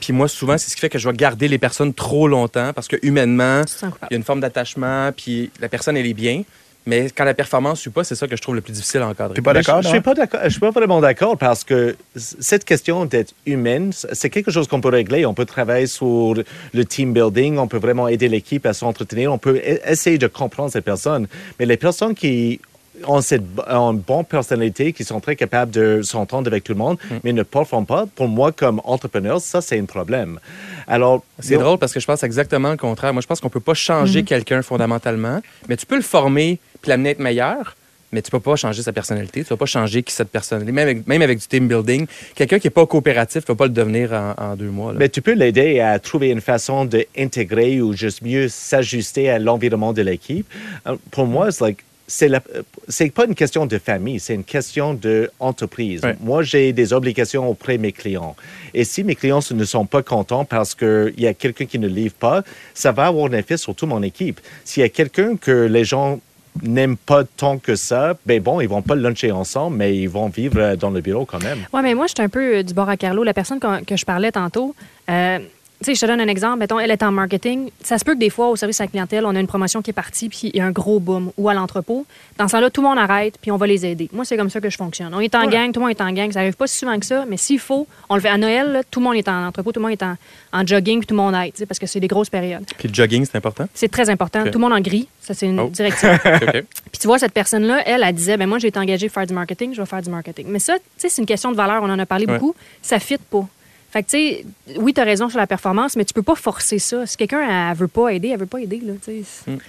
[0.00, 2.72] Puis moi, souvent, c'est ce qui fait que je vais garder les personnes trop longtemps
[2.72, 6.42] parce que humainement, il y a une forme d'attachement, puis la personne, elle est bien.
[6.86, 9.00] Mais quand la performance ne suit pas, c'est ça que je trouve le plus difficile
[9.02, 9.40] à encadrer.
[9.42, 10.40] Pas d'accord, Je, je suis pas d'accord.
[10.44, 14.80] Je suis pas vraiment d'accord parce que cette question d'être humaine, c'est quelque chose qu'on
[14.80, 15.26] peut régler.
[15.26, 16.34] On peut travailler sur
[16.72, 20.26] le team building, on peut vraiment aider l'équipe à s'entretenir, on peut e- essayer de
[20.26, 21.26] comprendre ces personnes.
[21.58, 22.60] Mais les personnes qui
[23.06, 26.78] ont cette ont une bonne personnalité, qui sont très capables de s'entendre avec tout le
[26.78, 27.14] monde, Mm.
[27.24, 30.38] mais ne performent pas, pour moi, comme entrepreneur, ça, c'est un problème.
[30.86, 33.12] Alors, C'est drôle parce que je pense exactement le contraire.
[33.12, 36.88] Moi, je pense qu'on peut pas changer quelqu'un fondamentalement, mais tu peux le former puis
[36.90, 37.76] l'amener à être meilleur,
[38.12, 39.44] mais tu peux pas changer sa personnalité.
[39.44, 40.72] Tu vas pas changer qui cette personne est.
[40.72, 43.66] Même avec, même avec du team building, quelqu'un qui est pas coopératif ne va pas
[43.66, 44.92] le devenir en, en deux mois.
[44.92, 44.98] là.
[44.98, 49.92] Mais tu peux l'aider à trouver une façon d'intégrer ou juste mieux s'ajuster à l'environnement
[49.92, 50.46] de l'équipe.
[50.88, 51.78] Euh, Pour moi, c'est like,
[52.10, 52.42] c'est la-
[52.88, 56.02] c'est pas une question de famille, c'est une question d'entreprise.
[56.02, 56.16] Ouais.
[56.20, 58.34] Moi, j'ai des obligations auprès de mes clients.
[58.74, 61.88] Et si mes clients ne sont pas contents parce qu'il y a quelqu'un qui ne
[61.88, 62.42] livre pas,
[62.74, 64.40] ça va avoir un effet sur toute mon équipe.
[64.64, 66.20] S'il y a quelqu'un que les gens
[66.62, 70.28] n'aiment pas tant que ça, ben bon, ils vont pas luncher ensemble, mais ils vont
[70.28, 71.58] vivre euh, dans le bureau quand même.
[71.72, 73.22] Oui, mais moi, je suis un peu euh, du bord à Carlo.
[73.22, 74.74] La personne que je parlais tantôt,
[75.08, 75.38] euh,
[75.86, 76.58] sais, je te donne un exemple.
[76.58, 77.70] Mettons, elle est en marketing.
[77.82, 79.80] Ça se peut que des fois, au service à la clientèle, on a une promotion
[79.82, 81.30] qui est partie, puis il y a un gros boom.
[81.38, 82.06] Ou à l'entrepôt.
[82.38, 84.08] Dans ce temps-là, tout le monde arrête, puis on va les aider.
[84.12, 85.12] Moi, c'est comme ça que je fonctionne.
[85.14, 86.30] On est en gang, tout le monde est en gang.
[86.32, 88.28] Ça arrive pas si souvent que ça, mais s'il faut, on le fait.
[88.28, 90.16] À Noël, là, tout le monde est en entrepôt, tout le monde est en,
[90.52, 92.64] en jogging, puis tout le monde aide, parce que c'est des grosses périodes.
[92.78, 93.66] Puis le jogging, c'est important?
[93.74, 94.44] C'est très important.
[94.44, 95.08] Tout le monde en gris.
[95.20, 95.68] Ça, c'est une Oh.
[95.68, 96.10] directive.
[96.24, 96.52] OK, OK.
[96.92, 99.26] Puis tu vois, cette personne-là, elle, elle disait, ben moi, j'ai été engagée pour faire
[99.26, 100.46] du marketing, je vais faire du marketing.
[100.48, 102.34] Mais ça, tu sais, c'est une question de valeur, on en a parlé Ouais.
[102.34, 102.54] beaucoup.
[102.82, 103.46] Ça fit pas.
[103.92, 104.44] Fait que, tu sais,
[104.76, 107.06] oui, tu as raison sur la performance, mais tu peux pas forcer ça.
[107.06, 109.22] Si quelqu'un, elle veut pas aider, elle veut pas aider, là, sais.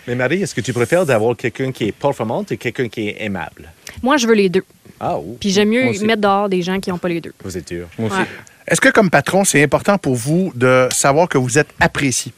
[0.07, 3.23] Mais Marie, est-ce que tu préfères d'avoir quelqu'un qui est performante et quelqu'un qui est
[3.23, 3.71] aimable?
[4.03, 4.63] Moi, je veux les deux.
[4.99, 5.37] Ah, oui.
[5.39, 7.33] Puis j'aime mieux mettre dehors des gens qui ont pas les deux.
[7.43, 7.87] Vous êtes dur.
[7.97, 8.19] Moi aussi.
[8.19, 8.27] Ouais.
[8.67, 12.31] Est-ce que, comme patron, c'est important pour vous de savoir que vous êtes apprécié?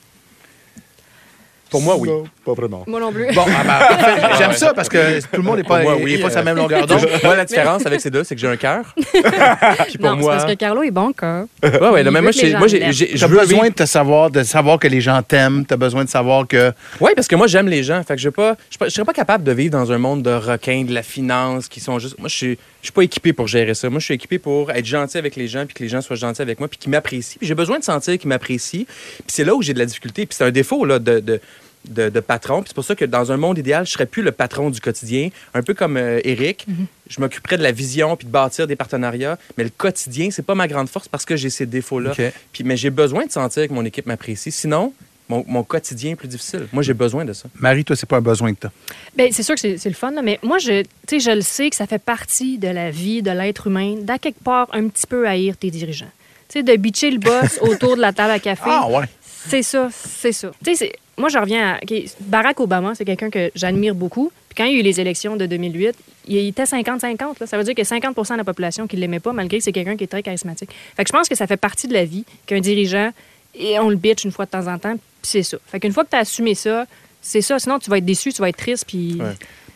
[1.73, 2.07] Pour moi, oui.
[2.07, 2.83] Non, pas vraiment.
[2.85, 3.33] Moi non plus.
[3.33, 4.35] Bon, ah ben, parfait.
[4.37, 6.41] j'aime ça parce que tout le monde n'est pas, moi, oui, est pas sur euh,
[6.41, 7.09] la même longueur d'onde.
[7.23, 8.93] moi, la différence avec ces deux, c'est que j'ai un cœur.
[9.87, 10.33] Puis pour non, moi.
[10.33, 11.47] parce que Carlo est bon, quoi.
[11.63, 15.01] Ouais, ouais, non, mais moi, moi, j'ai- besoin de te savoir, de savoir que les
[15.01, 15.65] gens t'aiment.
[15.65, 16.71] Tu as besoin de savoir que.
[17.01, 18.03] Oui, parce que moi, j'aime les gens.
[18.03, 20.31] Fait que je ne pas, je, serais pas capable de vivre dans un monde de
[20.31, 22.19] requins, de la finance, qui sont juste.
[22.19, 23.89] Moi, je suis, je suis pas équipé pour gérer ça.
[23.89, 26.17] Moi, je suis équipé pour être gentil avec les gens, puis que les gens soient
[26.17, 27.37] gentils avec moi, puis qu'ils m'apprécient.
[27.39, 28.83] Puis j'ai besoin de sentir qu'ils m'apprécient.
[28.85, 30.27] Puis c'est là où j'ai de la difficulté.
[30.27, 31.41] Puis c'est un défaut là, de, de,
[31.87, 32.61] de, de patron.
[32.61, 34.79] Puis c'est pour ça que dans un monde idéal, je serais plus le patron du
[34.79, 35.29] quotidien.
[35.53, 36.65] Un peu comme euh, Eric.
[37.09, 39.37] Je m'occuperais de la vision puis de bâtir des partenariats.
[39.57, 42.11] Mais le quotidien, c'est pas ma grande force parce que j'ai ces défauts-là.
[42.51, 44.51] Puis, mais j'ai besoin de sentir que mon équipe m'apprécie.
[44.51, 44.93] Sinon,
[45.29, 46.67] mon, mon quotidien est plus difficile.
[46.73, 47.47] Moi, j'ai besoin de ça.
[47.59, 48.71] Marie, toi, c'est pas un besoin que tu as.
[49.15, 51.41] Bien, c'est sûr que c'est le fun, là, mais moi, je, tu sais, je le
[51.41, 54.87] sais que ça fait partie de la vie de l'être humain, d'à quelque part, un
[54.89, 56.11] petit peu haïr tes dirigeants.
[56.49, 58.63] Tu sais, de bitcher le boss autour de la table à café.
[58.65, 59.05] Ah, ouais.
[59.47, 60.51] C'est ça, c'est ça.
[60.63, 61.79] Tu sais, c'est- moi, je reviens à.
[62.21, 64.31] Barack Obama, c'est quelqu'un que j'admire beaucoup.
[64.49, 65.95] Puis quand il y a eu les élections de 2008,
[66.27, 67.39] il était 50-50.
[67.39, 67.47] là.
[67.47, 69.71] Ça veut dire que 50% de la population qui ne l'aimait pas, malgré que c'est
[69.71, 70.69] quelqu'un qui est très charismatique.
[70.95, 73.11] Fait que je pense que ça fait partie de la vie qu'un dirigeant,
[73.55, 75.57] et on le bitch une fois de temps en temps, puis c'est ça.
[75.67, 76.85] Fait qu'une fois que tu as assumé ça,
[77.21, 77.59] c'est ça.
[77.59, 79.19] Sinon, tu vas être déçu, tu vas être triste, puis.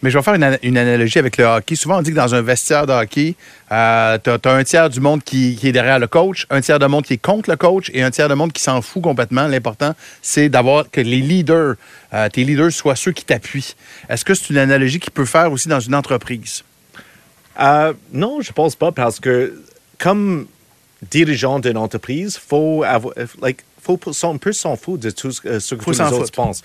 [0.01, 1.75] Mais je vais faire une, ana- une analogie avec le hockey.
[1.75, 3.35] Souvent, on dit que dans un vestiaire de hockey,
[3.71, 6.85] euh, tu as, un tiers du monde qui, est derrière le coach, un tiers de
[6.85, 9.47] monde qui est contre le coach et un tiers de monde qui s'en fout complètement.
[9.47, 11.75] L'important, c'est d'avoir que les leaders,
[12.13, 13.75] euh, tes leaders, soient ceux qui t'appuient.
[14.07, 16.63] Est-ce que c'est une analogie qui peut faire aussi dans une entreprise?
[17.59, 19.63] Euh, non, je pense pas parce que
[19.97, 20.45] comme
[21.09, 23.63] dirigeant d'une entreprise, faut avoir, like,
[23.95, 26.61] faut on peut s'en foutre de tout ce, euh, ce que tous les autres pensent.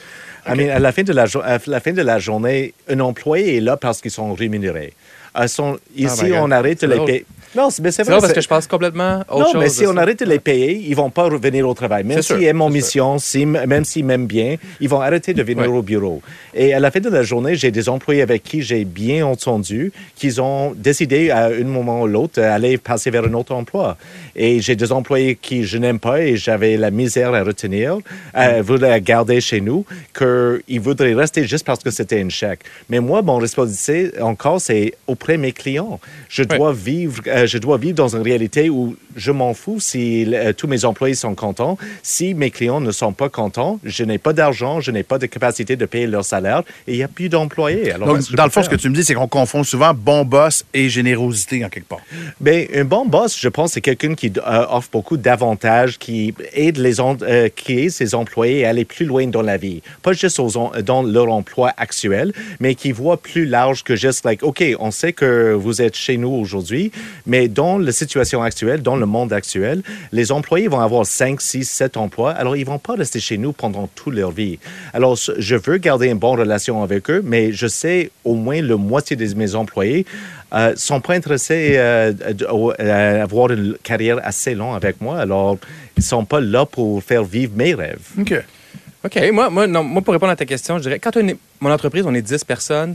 [0.46, 2.98] I mean, à, la fin de la, jo- à la fin de la journée, un
[3.00, 4.92] employé est là parce qu'ils sont rémunérés.
[5.38, 7.26] Euh, sont- ici, on arrête de les payer.
[7.54, 8.12] Non, mais c'est vrai.
[8.12, 9.56] vrai parce que je pense complètement autre non, chose.
[9.60, 10.00] mais de si on ça.
[10.00, 12.02] arrête de les payer, ils vont pas revenir au travail.
[12.04, 15.70] Même s'ils aiment mon mission, si- même s'ils m'aiment bien, ils vont arrêter de venir
[15.70, 15.78] Ouais.
[15.78, 16.22] au bureau.
[16.54, 19.92] Et à la fin de la journée, j'ai des employés avec qui j'ai bien entendu
[20.16, 23.96] qu'ils ont décidé à un moment ou l'autre d'aller passer vers un autre emploi.
[24.34, 27.98] Et j'ai des employés qui je n'aime pas et j'avais la misère à retenir,
[28.32, 29.84] à vouloir garder chez nous,
[30.16, 32.60] qu'ils voudraient rester juste parce que c'était un chèque.
[32.88, 36.00] Mais moi, mon responsabilité encore, c'est auprès de mes clients.
[36.28, 36.56] Je Ouais.
[36.58, 40.52] dois vivre, euh, je dois vivre dans une réalité où je m'en fous si euh,
[40.52, 41.76] tous mes employés sont contents.
[42.02, 45.26] Si mes clients ne sont pas contents, je n'ai pas d'argent, je n'ai pas de
[45.26, 47.92] capacité de payer leur salaire et il n'y a plus d'employés.
[47.92, 50.24] Alors, Donc, dans le fond, ce que tu me dis, c'est qu'on confond souvent bon
[50.24, 52.00] boss et générosité en quelque part.
[52.40, 56.78] Ben, un bon boss, je pense, c'est quelqu'un qui euh, offre beaucoup d'avantages, qui aide,
[56.78, 56.92] les
[57.56, 59.82] qui aide ses employés à aller plus loin dans la vie.
[60.02, 60.52] Pas juste aux
[60.84, 65.12] dans leur emploi actuel, mais qui voit plus large que juste, like, OK, on sait
[65.12, 66.92] que vous êtes chez nous aujourd'hui,
[67.32, 69.82] mais dans la situation actuelle, dans le monde actuel,
[70.18, 73.52] les employés vont avoir 5, 6, 7 emplois, alors ils vont pas rester chez nous
[73.62, 74.58] pendant toute leur vie.
[74.92, 75.16] Alors,
[75.48, 79.16] je veux garder une bonne relation avec eux, mais je sais au moins la moitié
[79.16, 80.04] de mes employés
[80.54, 82.12] euh, sont pas intéressés euh,
[82.78, 85.14] à avoir une carrière assez longue avec moi.
[85.18, 85.56] Alors,
[85.96, 88.06] ils sont pas là pour faire vivre mes rêves.
[88.20, 88.34] OK.
[89.04, 89.16] OK.
[89.32, 92.04] Moi, moi, moi, pour répondre à ta question, je dirais, quand on est, mon entreprise,
[92.06, 92.94] on est 10 personnes,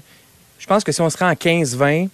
[0.60, 2.10] je pense que si on se rend à 15-20, m-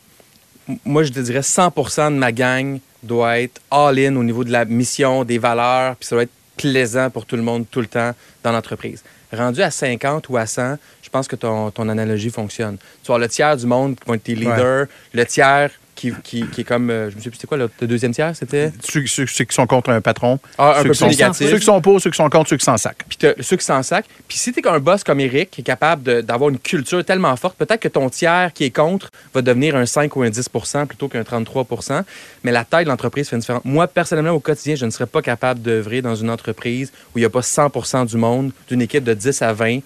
[0.86, 4.66] moi, je te dirais 100% de ma gang doit être all-in au niveau de la
[4.66, 8.12] mission, des valeurs, puis ça doit être plaisant pour tout le monde tout le temps
[8.44, 9.04] dans l'entreprise.
[9.32, 12.78] Rendu à 50 ou à 100, je pense que ton, ton analogie fonctionne.
[13.02, 16.46] Tu vois, le tiers du monde qui vont être tes leaders, le tiers qui, qui,
[16.48, 18.72] qui est comme, euh, je me sais plus, c'était quoi, le, deuxième tiers, c'était?
[18.82, 20.40] Ceux, ceux- ceux qui sont contre un patron.
[20.58, 21.50] Ah, un ceux peu qui sont, négatif.
[21.50, 22.96] Ceux qui sont pour, ceux qui sont contre, ceux qui s'en sacent.
[23.08, 24.06] puis ceux qui s'en sacent.
[24.28, 27.58] Puis si t'es un boss comme Eric, qui est capable d'avoir une culture tellement forte,
[27.58, 31.08] peut-être que ton tiers qui est contre va devenir un 5 ou un 10% plutôt
[31.08, 32.04] qu'un 33%
[32.44, 33.64] mais la taille de l'entreprise fait une différence.
[33.66, 37.22] Moi, personnellement, au quotidien, je ne serais pas capable d'œuvrer dans une entreprise où il
[37.22, 39.80] n'y a pas 100% du monde, d'une équipe de 10 à 20,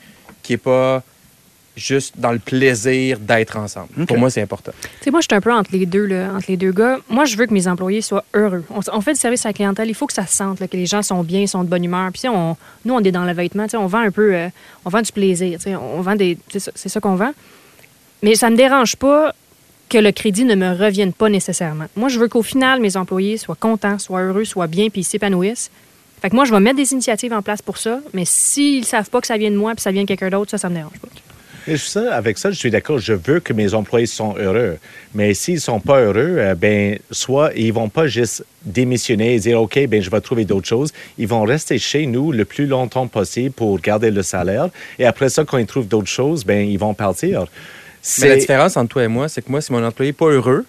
[0.43, 1.03] qui est pas
[1.77, 4.05] juste dans le plaisir d'être ensemble.
[4.07, 4.71] Pour moi, c'est important.
[4.81, 6.97] Tu sais, moi, je suis un peu entre les deux, là, entre les deux gars.
[7.09, 8.63] Moi, je veux que mes employés soient heureux.
[8.69, 10.67] On, on fait du service à la clientèle, il faut que ça se sente, là,
[10.67, 12.11] que les gens sont bien, sont de bonne humeur.
[12.11, 14.49] Puis, on, nous, on est dans le vêtement, tu sais, on vend un peu, euh,
[14.85, 17.31] on vend du plaisir, tu sais, on vend des, c'est ça, qu'on vend.
[18.23, 19.33] Mais ça me dérange pas
[19.89, 21.85] que le crédit ne me revienne pas nécessairement.
[21.95, 25.05] Moi, je veux qu'au final, mes employés soient contents, soient heureux, soient bien, puis ils
[25.05, 25.71] s'épanouissent.
[26.21, 29.09] Fait que moi, je vais mettre des initiatives en place pour ça, mais s'ils savent
[29.09, 30.75] pas que ça vient de moi puis ça vient de quelqu'un d'autre, ça, ça me
[30.75, 31.07] dérange pas.
[31.67, 32.97] Et ça, avec ça, je suis d'accord.
[32.97, 34.77] Je veux que mes employés sont heureux.
[35.13, 39.61] Mais s'ils sont pas heureux, euh, ben, soit ils vont pas juste démissionner et dire,
[39.61, 40.93] OK, ben, je vais trouver d'autres choses.
[41.17, 44.69] Ils vont rester chez nous le plus longtemps possible pour garder le salaire.
[44.97, 47.45] Et après ça, quand ils trouvent d'autres choses, ben, ils vont partir.
[48.19, 50.27] Mais la différence entre toi et moi, c'est que moi, si mon employé n'est pas
[50.27, 50.65] heureux,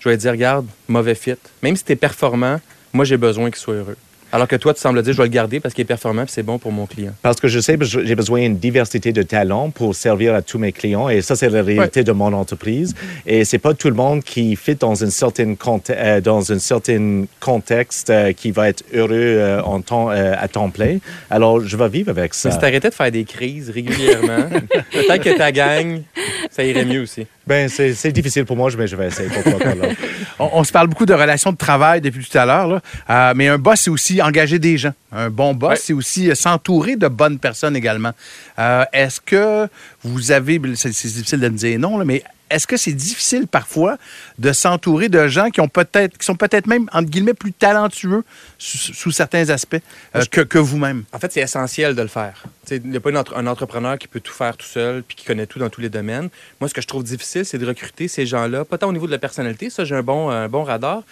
[0.00, 1.36] je vais dire, regarde, mauvais fit.
[1.62, 2.60] Même si tu es performant,
[2.92, 3.96] moi, j'ai besoin qu'il soit heureux.
[4.36, 6.26] Alors que toi, tu sembles dire, je vais le garder parce qu'il est performant et
[6.28, 7.12] c'est bon pour mon client.
[7.22, 10.58] Parce que je sais que j'ai besoin d'une diversité de talents pour servir à tous
[10.58, 12.94] mes clients et ça, c'est la réalité de mon entreprise.
[13.24, 16.58] Et c'est pas tout le monde qui fit dans une certaine, conte- euh, dans un
[16.58, 20.98] certain contexte euh, qui va être heureux euh, en temps, à temps plein.
[21.30, 22.50] Alors, je vais vivre avec ça.
[22.50, 24.50] Mais si t'arrêtais de faire des crises régulièrement,
[24.92, 26.02] peut-être que ta gang,
[26.50, 27.26] ça irait mieux aussi.
[27.46, 29.28] Ben, c'est difficile pour moi, mais je vais essayer.
[29.28, 29.88] Pas, là.
[30.38, 32.80] On, on se parle beaucoup de relations de travail depuis tout à l'heure.
[33.08, 34.92] Euh, mais un boss, c'est aussi engager des gens.
[35.12, 35.76] Un bon boss, Ouais.
[35.76, 38.10] c'est aussi euh, s'entourer de bonnes personnes également.
[38.58, 39.66] Euh, est-ce que
[40.02, 43.46] vous avez, c'est c'est difficile de me dire non, là, mais est-ce que c'est difficile
[43.46, 43.96] parfois
[44.38, 48.22] de s'entourer de gens qui ont peut-être, qui sont peut-être même entre guillemets plus talentueux
[48.58, 49.76] sous, sous certains aspects
[50.14, 51.04] euh, que, que vous-même?
[51.12, 52.44] En fait, c'est essentiel de le faire.
[52.70, 55.24] Il n'y a pas entre- un entrepreneur qui peut tout faire tout seul puis qui
[55.24, 56.28] connaît tout dans tous les domaines.
[56.60, 59.06] Moi, ce que je trouve difficile, c'est de recruter ces gens-là, pas tant au niveau
[59.06, 61.02] de la personnalité, ça, j'ai un bon, un bon radar,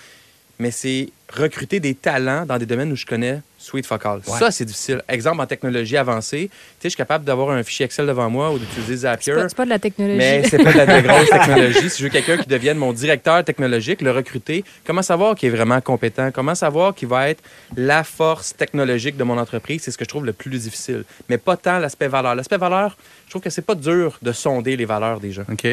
[0.58, 4.20] mais c'est recruter des talents dans des domaines où je connais sweet focal.
[4.24, 5.02] Ça, c'est difficile.
[5.08, 8.52] Exemple, en technologie avancée, tu sais, je suis capable d'avoir un fichier Excel devant moi
[8.52, 9.32] ou d'utiliser Zapier.
[9.34, 10.18] C'est pas, c'est pas de la technologie.
[10.18, 11.90] Mais c'est pas de la, de grosse technologie.
[11.90, 15.56] Si je veux quelqu'un qui devienne mon directeur technologique, le recruter, comment savoir qu'il est
[15.56, 16.30] vraiment compétent?
[16.32, 17.42] Comment savoir qu'il va être
[17.76, 19.82] la force technologique de mon entreprise?
[19.82, 21.04] C'est ce que je trouve le plus difficile.
[21.28, 22.34] Mais pas tant l'aspect valeur.
[22.34, 25.44] L'aspect valeur, je trouve que c'est pas dur de sonder les valeurs des gens.
[25.50, 25.66] OK.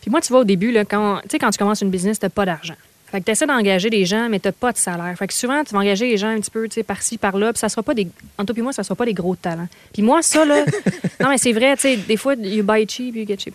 [0.00, 2.20] Puis moi, tu vois, au début, là, quand, tu sais, quand tu commences une business,
[2.20, 2.76] tu pas d'argent.
[3.10, 5.14] Fait que tu essaies d'engager des gens, mais tu pas de salaire.
[5.16, 7.52] Fait que souvent, tu vas engager les gens un petit peu tu sais, par-ci, par-là,
[7.52, 8.08] puis ça sera pas des.
[8.36, 9.68] Entre toi puis moi, ça sera pas des gros talents.
[9.92, 10.64] Puis moi, ça, là.
[11.20, 13.54] non, mais c'est vrai, tu sais, des fois, you buy cheap, you get cheap.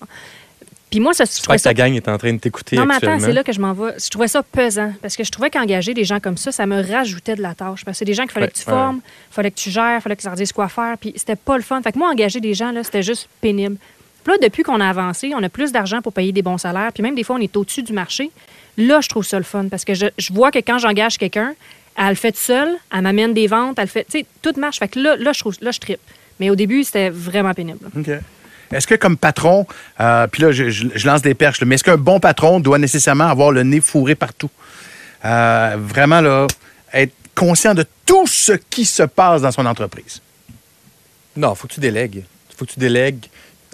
[0.89, 2.75] Puis moi, ça, je Je crois que ça ta gang est en train de t'écouter
[2.75, 3.93] non, mais attends, c'est là que je m'en vais.
[3.97, 6.81] Je trouvais ça pesant parce que je trouvais qu'engager des gens comme ça, ça me
[6.81, 7.85] rajoutait de la tâche.
[7.85, 8.73] Parce que c'est des gens qu'il fallait Ouais, que tu ouais.
[8.75, 8.99] formes,
[9.29, 10.97] fallait que tu gères, fallait que tu leur dises quoi faire.
[10.99, 11.81] Puis c'était pas le fun.
[11.81, 13.77] Fait que moi, engager des gens, là, c'était juste pénible.
[14.23, 16.91] Puis là, depuis qu'on a avancé, on a plus d'argent pour payer des bons salaires.
[16.93, 18.29] Puis même des fois, on est au-dessus du marché.
[18.77, 21.53] Là, je trouve ça le fun parce que je, je vois que quand j'engage quelqu'un,
[21.97, 24.05] elle le fait seule, elle m'amène des ventes, elle le fait.
[24.05, 24.79] Tu sais, tout marche.
[24.79, 25.99] Fait que là, là, je trouve, là, je trippe.
[26.39, 27.79] Mais au début, c'était vraiment pénible.
[27.97, 28.09] OK.
[28.71, 29.67] Est-ce que comme patron,
[29.99, 32.61] euh, puis là, je, je- je lance des perches, là, mais est-ce qu'un bon patron
[32.61, 34.49] doit nécessairement avoir le nez fourré partout?
[35.25, 36.47] Euh, vraiment, là,
[36.93, 40.21] être conscient de tout ce qui se passe dans son entreprise.
[41.35, 42.23] Non, faut que tu délègues.
[42.57, 43.25] faut que tu délègues.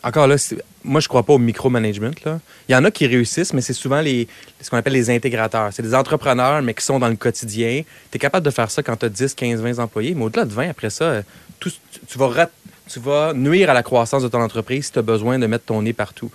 [0.03, 0.35] Encore là,
[0.83, 2.11] moi, je crois pas au micromanagement.
[2.23, 2.39] là.
[2.69, 4.27] Il y en a qui réussissent, mais c'est souvent les,
[4.61, 5.69] ce qu'on appelle les intégrateurs.
[5.73, 7.81] C'est des entrepreneurs, mais qui sont dans le quotidien.
[8.11, 10.45] Tu es capable de faire ça quand tu as 10, 15, 20 employés, mais au-delà
[10.45, 11.23] de 20, après ça,
[11.59, 11.71] tout-
[12.07, 12.49] tu, vas rat-
[12.87, 15.65] tu vas nuire à la croissance de ton entreprise si tu as besoin de mettre
[15.65, 16.29] ton nez partout.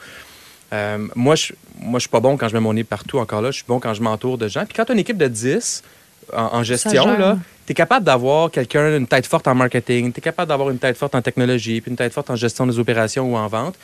[0.73, 3.43] Euh, moi, je moi, je suis pas bon quand je mets mon nez partout encore
[3.43, 3.51] là.
[3.51, 4.65] Je suis bon quand je m'entoure de gens.
[4.65, 5.83] Puis quand tu as une équipe de 10
[6.33, 10.19] en, en gestion, là, tu es capable d'avoir quelqu'un, une tête forte en marketing, tu
[10.19, 12.79] es capable d'avoir une tête forte en technologie, puis une tête forte en gestion des
[12.79, 13.75] opérations ou en vente.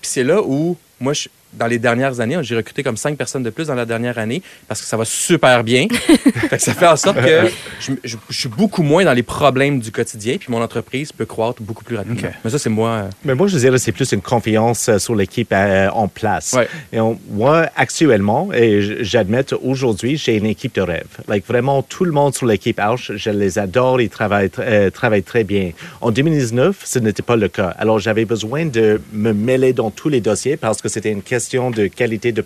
[0.00, 1.28] Puis c'est là où, moi, je-
[1.58, 4.42] dans les dernières années, j'ai recruté comme cinq personnes de plus dans la dernière année
[4.68, 5.86] parce que ça va super bien.
[6.50, 7.48] Fait que ça fait en sorte que
[7.80, 11.24] je, je- je suis beaucoup moins dans les problèmes du quotidien, puis mon entreprise peut
[11.26, 12.30] croître beaucoup plus rapidement.
[12.44, 12.88] Mais ça, c'est moi.
[12.90, 16.52] euh, Mais moi, je dirais c'est plus une confiance euh, sur l'équipe euh, en place.
[16.54, 16.68] Ouais.
[16.92, 21.06] Et on- moi, actuellement, et j'admets aujourd'hui, j'ai une équipe de rêve.
[21.28, 24.90] Like, vraiment, tout le monde sur l'équipe Arch, je les adore, ils travaillent, tr- euh,
[24.90, 25.70] travaillent très bien.
[26.00, 27.74] En 2019, ce n'était pas le cas.
[27.78, 31.43] Alors, j'avais besoin de me mêler dans tous les dossiers parce que c'était une question
[31.52, 32.44] de qualité de,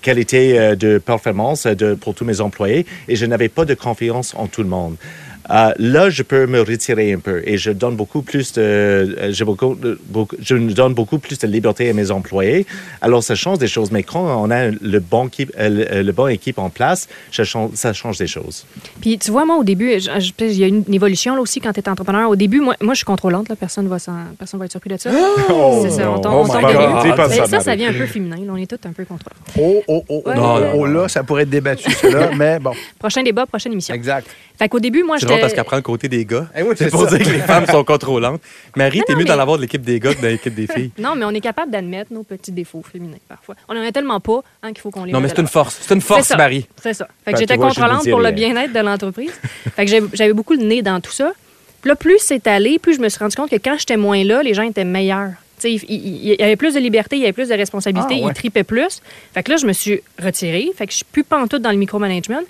[0.00, 4.34] qualité, euh, de performance euh, pour tous mes employés et je n'avais pas de confiance
[4.36, 4.96] en tout le monde.
[5.50, 9.32] Euh, là, je peux me retirer un peu et je donne beaucoup plus de, euh,
[9.32, 9.76] j'ai beaucoup,
[10.40, 12.66] je donne beaucoup plus de liberté à mes employés.
[13.00, 13.90] Alors, ça change des choses.
[13.90, 17.44] Mais quand on a le bon équipe, euh, le, le bon équipe en place, ça
[17.44, 18.64] change, ça change des choses.
[19.00, 21.40] Puis tu vois, moi, au début, je- je- il y a une, une évolution là
[21.40, 22.30] aussi quand tu es entrepreneur.
[22.30, 23.48] Au début, moi, moi je suis contrôlante.
[23.48, 25.10] Là, personne ne va, s'en- personne va être surpris de ça.
[25.82, 28.36] c'est ça, on tombe, Oh ça, ça, vient un peu féminin.
[28.36, 28.52] là.
[28.52, 29.36] on est tous un peu contrôlants.
[29.58, 30.34] Oh, oh, oh, Ouais.
[30.36, 33.94] non, Non, oh, là, ça pourrait être débattu, cela, mais bon, Prochain débat, prochaine émission.
[33.94, 34.28] exact.
[34.58, 36.46] Fait qu'au début, moi, C'est parce qu'elle prend le côté des gars.
[36.56, 37.16] Eh oui, c'est pour ça.
[37.16, 38.40] dire que les femmes sont contrôlantes.
[38.76, 40.66] Marie, Mais t'es mieux mais- d'en avoir de l'équipe des gars que de l'équipe des
[40.66, 40.90] filles.
[40.98, 43.54] Non, mais on est capable d'admettre nos petits défauts féminins parfois.
[43.68, 45.78] On en a tellement pas hein, qu'il faut qu'on les Non, mais c'est une force.
[45.80, 46.36] C'est une force, ça.
[46.36, 46.66] Marie.
[46.82, 47.06] C'est ça.
[47.24, 49.32] Fait Ben, que j'étais contrôlante pour le bien-être de l'entreprise.
[49.76, 51.32] fait que j'avais- beaucoup le nez dans tout ça.
[51.82, 54.22] Puis là, plus c'est allé, plus je me suis rendu compte que quand j'étais moins
[54.24, 55.30] là, les gens étaient meilleurs.
[55.64, 58.24] Il, il- il y avait plus de liberté, il y avait plus de responsabilité, Ah,
[58.24, 58.30] ouais.
[58.30, 59.00] ils tripaient plus.
[59.32, 60.70] Fait que là, je me suis retirée.
[60.76, 62.40] Fait que je suis plus pantoute dans le micromanagement.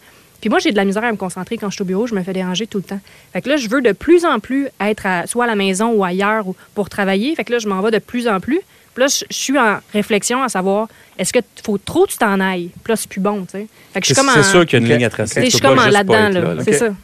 [0.43, 2.07] Puis moi, j'ai de la misère à me concentrer quand je suis au bureau.
[2.07, 3.01] Je me fais déranger tout le temps.
[3.33, 5.93] Fait que là, je veux de plus en plus être à- soit à la maison
[5.93, 7.35] ou ailleurs ou pour travailler.
[7.35, 8.61] Fait que là, je m'en vais de plus en plus.
[8.95, 10.87] Puis là, je je suis en réflexion à savoir,
[11.19, 12.69] est-ce qu'il faut trop que tu t'en ailles?
[12.85, 13.67] Puis là, c'est plus bon, tu sais.
[13.95, 15.43] Fait que je C'est suis comme c'est sûr qu'il y a une ligne à tracer.
[15.45, 16.55] Je suis comme là-dedans, être là.
[16.63, 16.89] C'est ça.
[16.89, 16.97] Moi,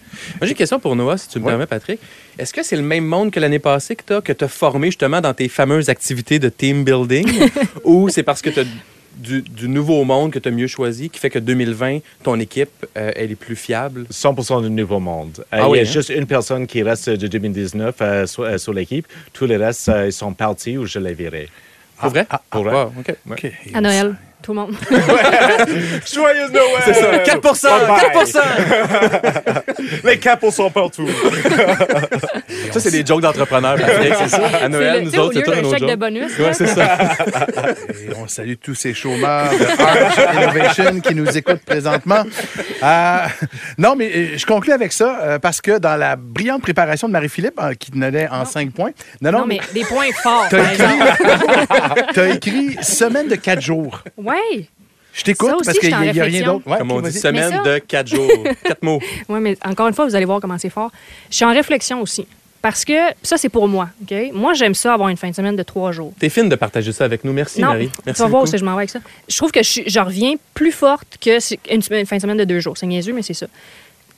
[0.43, 1.53] j'ai une question pour Noah, si tu me Ouais.
[1.53, 1.99] permets, Patrick.
[2.39, 4.49] Est-ce que c'est le même monde que l'année passée que tu as, que tu as
[4.49, 7.26] formé justement dans tes fameuses activités de team building?
[7.84, 8.64] ou c'est parce que tu as
[9.19, 12.87] du, du nouveau monde que tu as mieux choisi qui fait que 2020, ton équipe,
[12.97, 14.07] euh, elle est plus fiable?
[14.12, 15.33] 100% du nouveau monde.
[15.41, 15.91] Euh, Ah il oui, y a hein?
[15.93, 19.07] juste une personne qui reste de 2019 euh, sur, euh, sur l'équipe.
[19.33, 21.49] Tous les restes, euh, ils sont partis ou je les verrai.
[22.01, 22.27] Pour vrai?
[22.51, 22.75] pour vrai.
[22.75, 22.93] Wow.
[23.43, 24.75] Et À Noël, tout le monde.
[26.12, 26.83] Joyeux Noël!
[26.85, 27.19] C'est ça.
[27.19, 28.39] 4 4
[30.05, 31.09] Les capos sont partout.
[32.73, 34.47] Ça, c'est des jokes d'entrepreneurs, Patrick, c'est ça?
[34.63, 36.39] À Noël, nous autres, c'est tout un autre chèque de bonus.
[36.39, 36.99] Ouais, c'est ça.
[37.91, 42.25] Et on salue tous ces chômeurs de Arch Innovation qui nous écoutent présentement.
[42.83, 43.17] Euh,
[43.77, 47.13] non, mais euh, je conclue avec ça euh, parce que dans la brillante préparation de
[47.13, 48.93] Marie-Philippe, qui tenait en cinq points.
[49.21, 54.03] Non, non, Non, mais des points forts, T'as as écrit semaine de quatre jours.
[54.17, 54.69] Ouais.
[55.19, 56.69] Je t'écoute parce qu'il n'y a, rien d'autre.
[56.69, 58.31] Ouais, Comme on dit, semaine ça- de 4 jours.
[58.63, 59.01] 4 mots.
[59.29, 60.93] Oui, mais encore une fois, vous allez voir comment c'est fort.
[61.29, 62.27] Je suis en réflexion aussi.
[62.61, 62.93] Parce que
[63.23, 63.89] ça, c'est pour moi.
[64.03, 64.15] OK?
[64.33, 66.13] Moi, j'aime ça avoir une fin de semaine de trois jours.
[66.19, 67.33] T'es fine de partager ça avec nous.
[67.33, 67.89] Merci, non, Marie.
[67.89, 68.99] tu Merci vas voir où je m'en vais avec ça.
[69.29, 71.39] Je trouve que je, reviens plus forte que
[71.73, 72.77] une, fin de semaine de deux jours.
[72.77, 73.47] C'est niaiseux, mais c'est ça.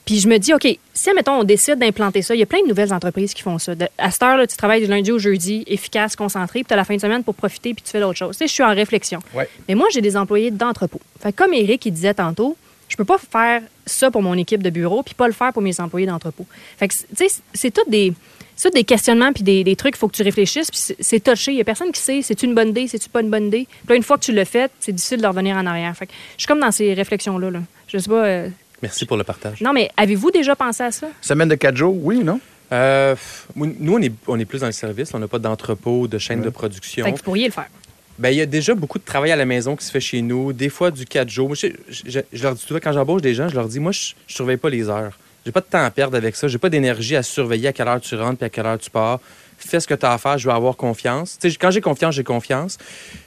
[0.06, 2.62] Puis je me dis, OK, si, mettons, on décide d'implanter ça, il y a plein
[2.62, 3.74] de nouvelles entreprises qui font ça.
[3.74, 6.76] De- à cette heure-là, tu travailles du lundi au jeudi, efficace, concentré, puis tu as
[6.76, 8.36] la fin de semaine pour profiter, puis tu fais d'autres choses.
[8.36, 9.20] Tu sais, je suis en réflexion.
[9.34, 9.48] Ouais.
[9.68, 11.00] Mais moi, j'ai des employés d'entrepôt.
[11.20, 12.56] Fait comme Eric, il disait tantôt,
[12.90, 15.62] je peux pas faire ça pour mon équipe de bureau, puis pas le faire pour
[15.62, 16.44] mes employés d'entrepôt.
[16.76, 18.12] Fait que, tu sais, c'est tout des...
[18.56, 21.52] C'est des questionnements puis des, des trucs, il faut que tu réfléchisses, puis c'est- touché.
[21.52, 23.66] Il n'y a personne qui sait, c'est une bonne idée, c'est-tu pas une bonne idée?
[23.70, 25.96] Puis là, une fois que tu l'as fait, c'est difficile de revenir en arrière.
[25.96, 27.50] Fait que je suis comme dans ces réflexions-là.
[27.52, 27.60] Là.
[27.88, 28.26] Je sais pas.
[28.26, 28.48] euh,
[28.82, 29.62] Merci pour le partage.
[29.62, 31.06] Non, mais avez-vous déjà pensé à ça?
[31.22, 32.38] Semaine de quatre jours, oui ou non?
[32.70, 33.16] Euh,
[33.56, 35.14] nous, on est, on est plus dans le service.
[35.14, 37.06] On n'a pas d'entrepôt, de chaîne de production.
[37.06, 37.68] Fait que vous pourriez le faire.
[38.20, 40.20] Ben, il y a déjà beaucoup de travail à la maison qui se fait chez
[40.22, 41.48] nous, des fois du 4 jours.
[41.48, 41.68] Moi, Je,
[42.06, 43.92] je- je leur dis tout le temps, quand j'embauche des gens, je leur dis, moi,
[43.92, 45.18] je, je surveille pas les heures.
[45.46, 46.46] J'ai pas de temps à perdre avec ça.
[46.46, 48.90] J'ai pas d'énergie à surveiller à quelle heure tu rentres puis à quelle heure tu
[48.90, 49.20] pars.
[49.58, 51.38] Fais ce que tu as à faire, je vais avoir confiance.
[51.40, 52.76] Tu sais, quand j'ai confiance, j'ai confiance.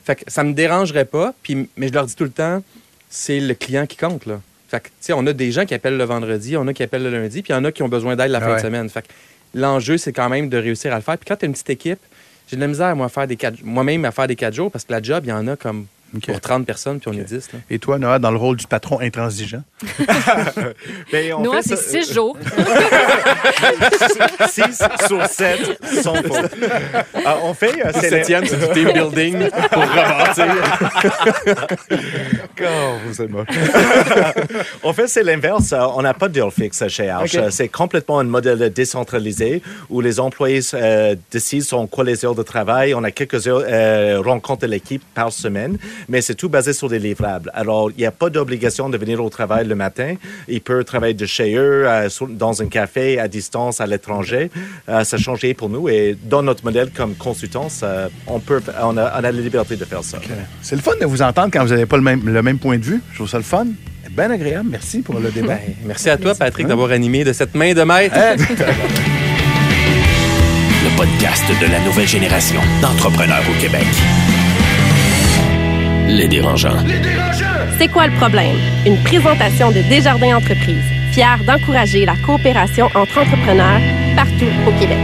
[0.05, 2.63] Fait que ça me dérangerait pas, puis, mais je leur dis tout le temps,
[3.09, 4.39] c'est le client qui compte, là.
[4.67, 7.11] Fait que, on a des gens qui appellent le vendredi, on a qui appellent le
[7.11, 8.89] lundi, puis il y en a qui ont besoin d'aide la fin de semaine.
[8.89, 9.05] Fait
[9.55, 11.17] l'enjeu, c'est quand même de réussir à le faire.
[11.17, 11.99] Puis quand tu as une petite équipe,
[12.47, 12.95] j'ai de la misère,
[13.63, 15.85] moi-même à faire des quatre jours parce que la job, il y en a comme
[16.15, 16.25] OK.
[16.27, 17.53] pour 30 personnes, puis on est 10.
[17.53, 17.59] Là.
[17.69, 19.63] Et toi, Noah, dans le rôle du patron intransigeant?
[21.11, 22.37] Ben, on fait c'est ça- six jours.
[24.49, 26.51] 6 sur 7 sans faute.
[27.15, 27.85] Euh, on fait...
[27.85, 30.45] euh, septième, c'est du team building pour rebâtir.
[32.61, 32.65] Oh,
[33.05, 33.47] vous êtes moche.
[34.83, 35.73] en fait, c'est l'inverse.
[35.73, 37.35] Euh, On n'a pas d'heure fixe chez Arch.
[37.35, 37.41] OK.
[37.41, 42.35] Euh, C'est complètement un modèle décentralisé où les employés euh, décident sont quoi les heures
[42.35, 42.93] de travail.
[42.93, 45.77] On a quelques heures, euh, rencontres de l'équipe par semaine,
[46.09, 47.51] mais c'est tout basé sur des livrables.
[47.53, 50.15] Alors, il n'y a pas d'obligation de venir au travail le matin.
[50.47, 54.49] Ils peuvent travailler de chez eux, euh, sur- dans un café, à distance, à l'étranger.
[54.89, 55.89] Euh, ça a changé pour nous.
[55.89, 59.75] Et dans notre modèle comme consultant, ça- on, peut, on, a, on a la liberté
[59.75, 60.19] de faire ça.
[60.61, 62.77] C'est le fun de vous entendre quand vous n'avez pas le même, le même point
[62.77, 63.01] de vue.
[63.11, 63.67] Je trouve ça le fun.
[64.11, 64.67] Bien agréable.
[64.69, 65.55] Merci pour le débat.
[65.55, 68.15] Ben, merci à toi, Patrick, d'avoir animé de cette main de maître.
[70.83, 73.85] Le podcast de la nouvelle génération d'entrepreneurs au Québec.
[76.13, 76.77] Les dérangeants.
[77.79, 78.55] C'est quoi le problème?
[78.85, 83.81] Une présentation de Desjardins Entreprises, fière d'encourager la coopération entre entrepreneurs
[84.15, 84.99] partout au Québec.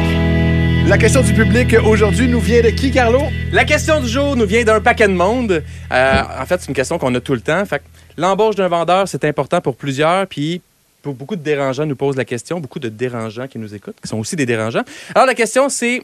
[0.85, 3.23] La question du public aujourd'hui nous vient de qui, Carlo?
[3.51, 5.63] La question du jour nous vient d'un paquet de monde.
[5.91, 7.65] Euh, en fait, c'est une question qu'on a tout le temps.
[7.65, 7.83] Fait que
[8.15, 10.27] l'embauche d'un vendeur, c'est important pour plusieurs.
[10.27, 10.61] Puis,
[11.03, 14.17] beaucoup de dérangeants nous posent la question, beaucoup de dérangeants qui nous écoutent, qui sont
[14.19, 14.83] aussi des dérangeants.
[15.15, 16.01] Alors, la question, c'est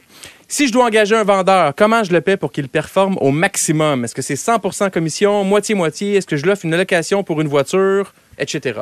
[0.48, 4.04] si je dois engager un vendeur, comment je le paie pour qu'il performe au maximum?
[4.04, 6.14] Est-ce que c'est 100% commission, moitié-moitié?
[6.16, 8.80] Est-ce que je l'offre une location pour une voiture, etc.?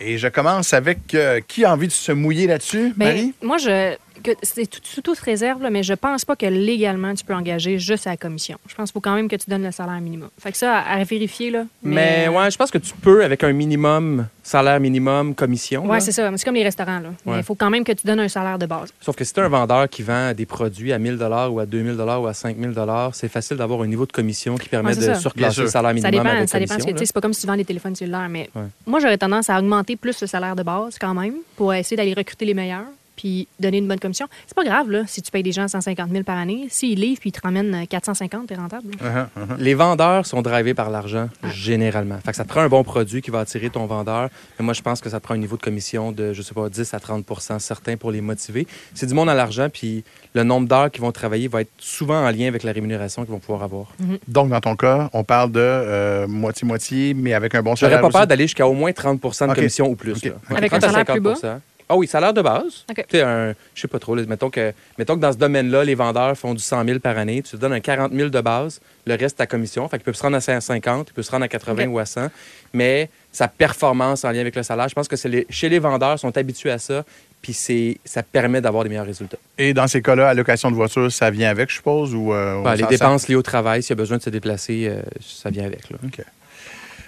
[0.00, 3.34] Et je commence avec euh, qui a envie de se mouiller là-dessus, Ben, Marie?
[3.42, 3.94] moi, je,
[4.24, 7.34] que c'est tout, sous toute réserve, là, mais je pense pas que légalement, tu peux
[7.34, 8.58] engager juste à la commission.
[8.66, 10.30] Je pense qu'il faut quand même que tu donnes le salaire minimum.
[10.38, 11.64] Fait que ça, à, à vérifier, là.
[11.82, 15.82] Mais, euh, ouais, je pense que tu peux avec un minimum, salaire minimum, commission.
[15.86, 16.00] Ouais, là.
[16.00, 16.30] c'est ça.
[16.30, 17.10] Mais C'est comme les restaurants, là.
[17.26, 17.38] Mais Ouais.
[17.38, 18.92] il faut quand même que tu donnes un salaire de base.
[19.00, 21.18] Sauf que si tu un vendeur qui vend des produits à 1000
[21.50, 22.72] ou à 2000 ou à 5000
[23.12, 25.14] c'est facile d'avoir un niveau de commission qui permet Ouais, de ça.
[25.14, 26.68] Surclasser le salaire Ça minimum dépend, avec ça dépend.
[26.74, 28.48] Parce que, commission, tu sais, c'est pas comme si tu vends des téléphones cellulaires, mais
[28.54, 28.62] Ouais.
[28.86, 32.14] moi, j'aurais tendance à augmenter plus le salaire de base quand même pour essayer d'aller
[32.14, 32.84] recruter les meilleurs
[33.16, 34.26] puis donner une bonne commission.
[34.46, 36.66] C'est pas grave, là, si tu payes des gens 150 000 par année.
[36.70, 38.88] S'ils livrent puis ils te ramènent 450, t'es rentable.
[38.88, 39.58] Uh-huh, uh-huh.
[39.58, 42.18] Les vendeurs sont drivés par l'argent, généralement.
[42.24, 44.28] Fait que ça te prend un bon produit qui va attirer ton vendeur.
[44.58, 46.54] Mais moi, je pense que ça te prend un niveau de commission de, je sais
[46.54, 48.66] pas, 10 à 30% certains pour les motiver.
[48.94, 50.04] C'est du monde à l'argent, puis
[50.34, 53.32] le nombre d'heures qu'ils vont travailler va être souvent en lien avec la rémunération qu'ils
[53.32, 53.92] vont pouvoir avoir.
[54.28, 58.10] Donc, dans ton cas, on parle de euh, moitié-moitié, mais avec un bon J'aurais salaire.
[58.10, 60.14] pas peur d'aller jusqu'à au moins 30 de commission ou plus.
[60.50, 62.84] Avec 30 un salaire plus 50 Ah oui, salaire de base.
[62.90, 62.96] OK.
[62.96, 65.84] Tu sais, un, je sais pas trop, là, mettons, que, mettons que dans ce domaine-là,
[65.84, 67.42] les vendeurs font du 100 000 par année.
[67.42, 69.86] Tu te donnes un 40 000 de base, le reste ta commission.
[69.88, 71.94] Fait qu'il peut se rendre à 50, il peut se rendre à 80 OK.
[71.94, 72.30] ou à 100.
[72.72, 76.14] Mais sa performance en lien avec le salaire, je pense que les- chez les vendeurs,
[76.14, 77.04] ils sont habitués à ça.
[77.42, 79.36] Puis c'est- ça permet d'avoir des meilleurs résultats.
[79.58, 82.14] Et dans ces cas-là, allocation de voiture, ça vient avec, je suppose?
[82.14, 84.30] Ou, euh, Ben, on les dépenses liées au travail, s'il y a besoin de se
[84.30, 85.90] déplacer, euh, ça vient avec.
[85.90, 85.98] là.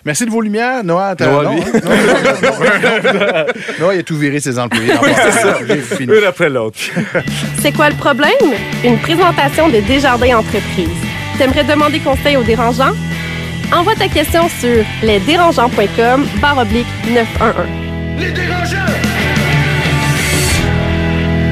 [0.07, 1.17] Merci de vos lumières, Noah.
[1.19, 1.65] Noah, non, hein?
[3.93, 4.93] Il a tout viré ses employés.
[5.03, 5.59] c'est ça.
[5.99, 6.79] Une après l'autre.
[7.61, 8.31] C'est quoi le problème?
[8.85, 10.89] Une présentation de Desjardins Entreprises.
[11.39, 12.95] T'aimerais demander conseil aux dérangeants?
[13.73, 17.55] Envoie ta question sur lesdérangeants.com barre oblique 911.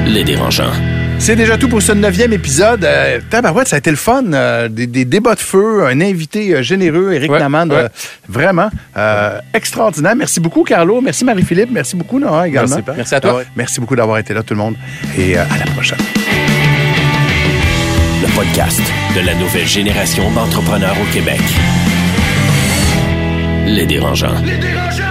[0.07, 0.94] Les dérangeants.
[1.17, 2.83] C'est déjà tout pour ce neuvième épisode.
[2.85, 4.23] Euh, tabarouette, ça a été le fun.
[4.33, 7.39] euh, des, des débats de feu, un invité euh, généreux, Éric Ouais,
[7.71, 7.83] ouais.
[7.83, 7.87] euh,
[8.29, 10.15] vraiment euh, extraordinaire.
[10.15, 11.01] Merci beaucoup, Carlo.
[11.01, 11.69] Merci, Marie-Philippe.
[11.71, 12.75] Merci beaucoup, Noah, également.
[12.75, 12.91] Merci.
[12.95, 13.31] Merci à toi.
[13.33, 13.45] Ah ouais.
[13.55, 14.75] Merci beaucoup d'avoir été là, tout le monde.
[15.17, 15.97] Et euh, à la prochaine.
[18.21, 18.81] Le podcast
[19.15, 21.41] de la nouvelle génération d'entrepreneurs au Québec.
[23.65, 24.35] Les dérangeants.
[24.45, 25.04] Les dérangeants!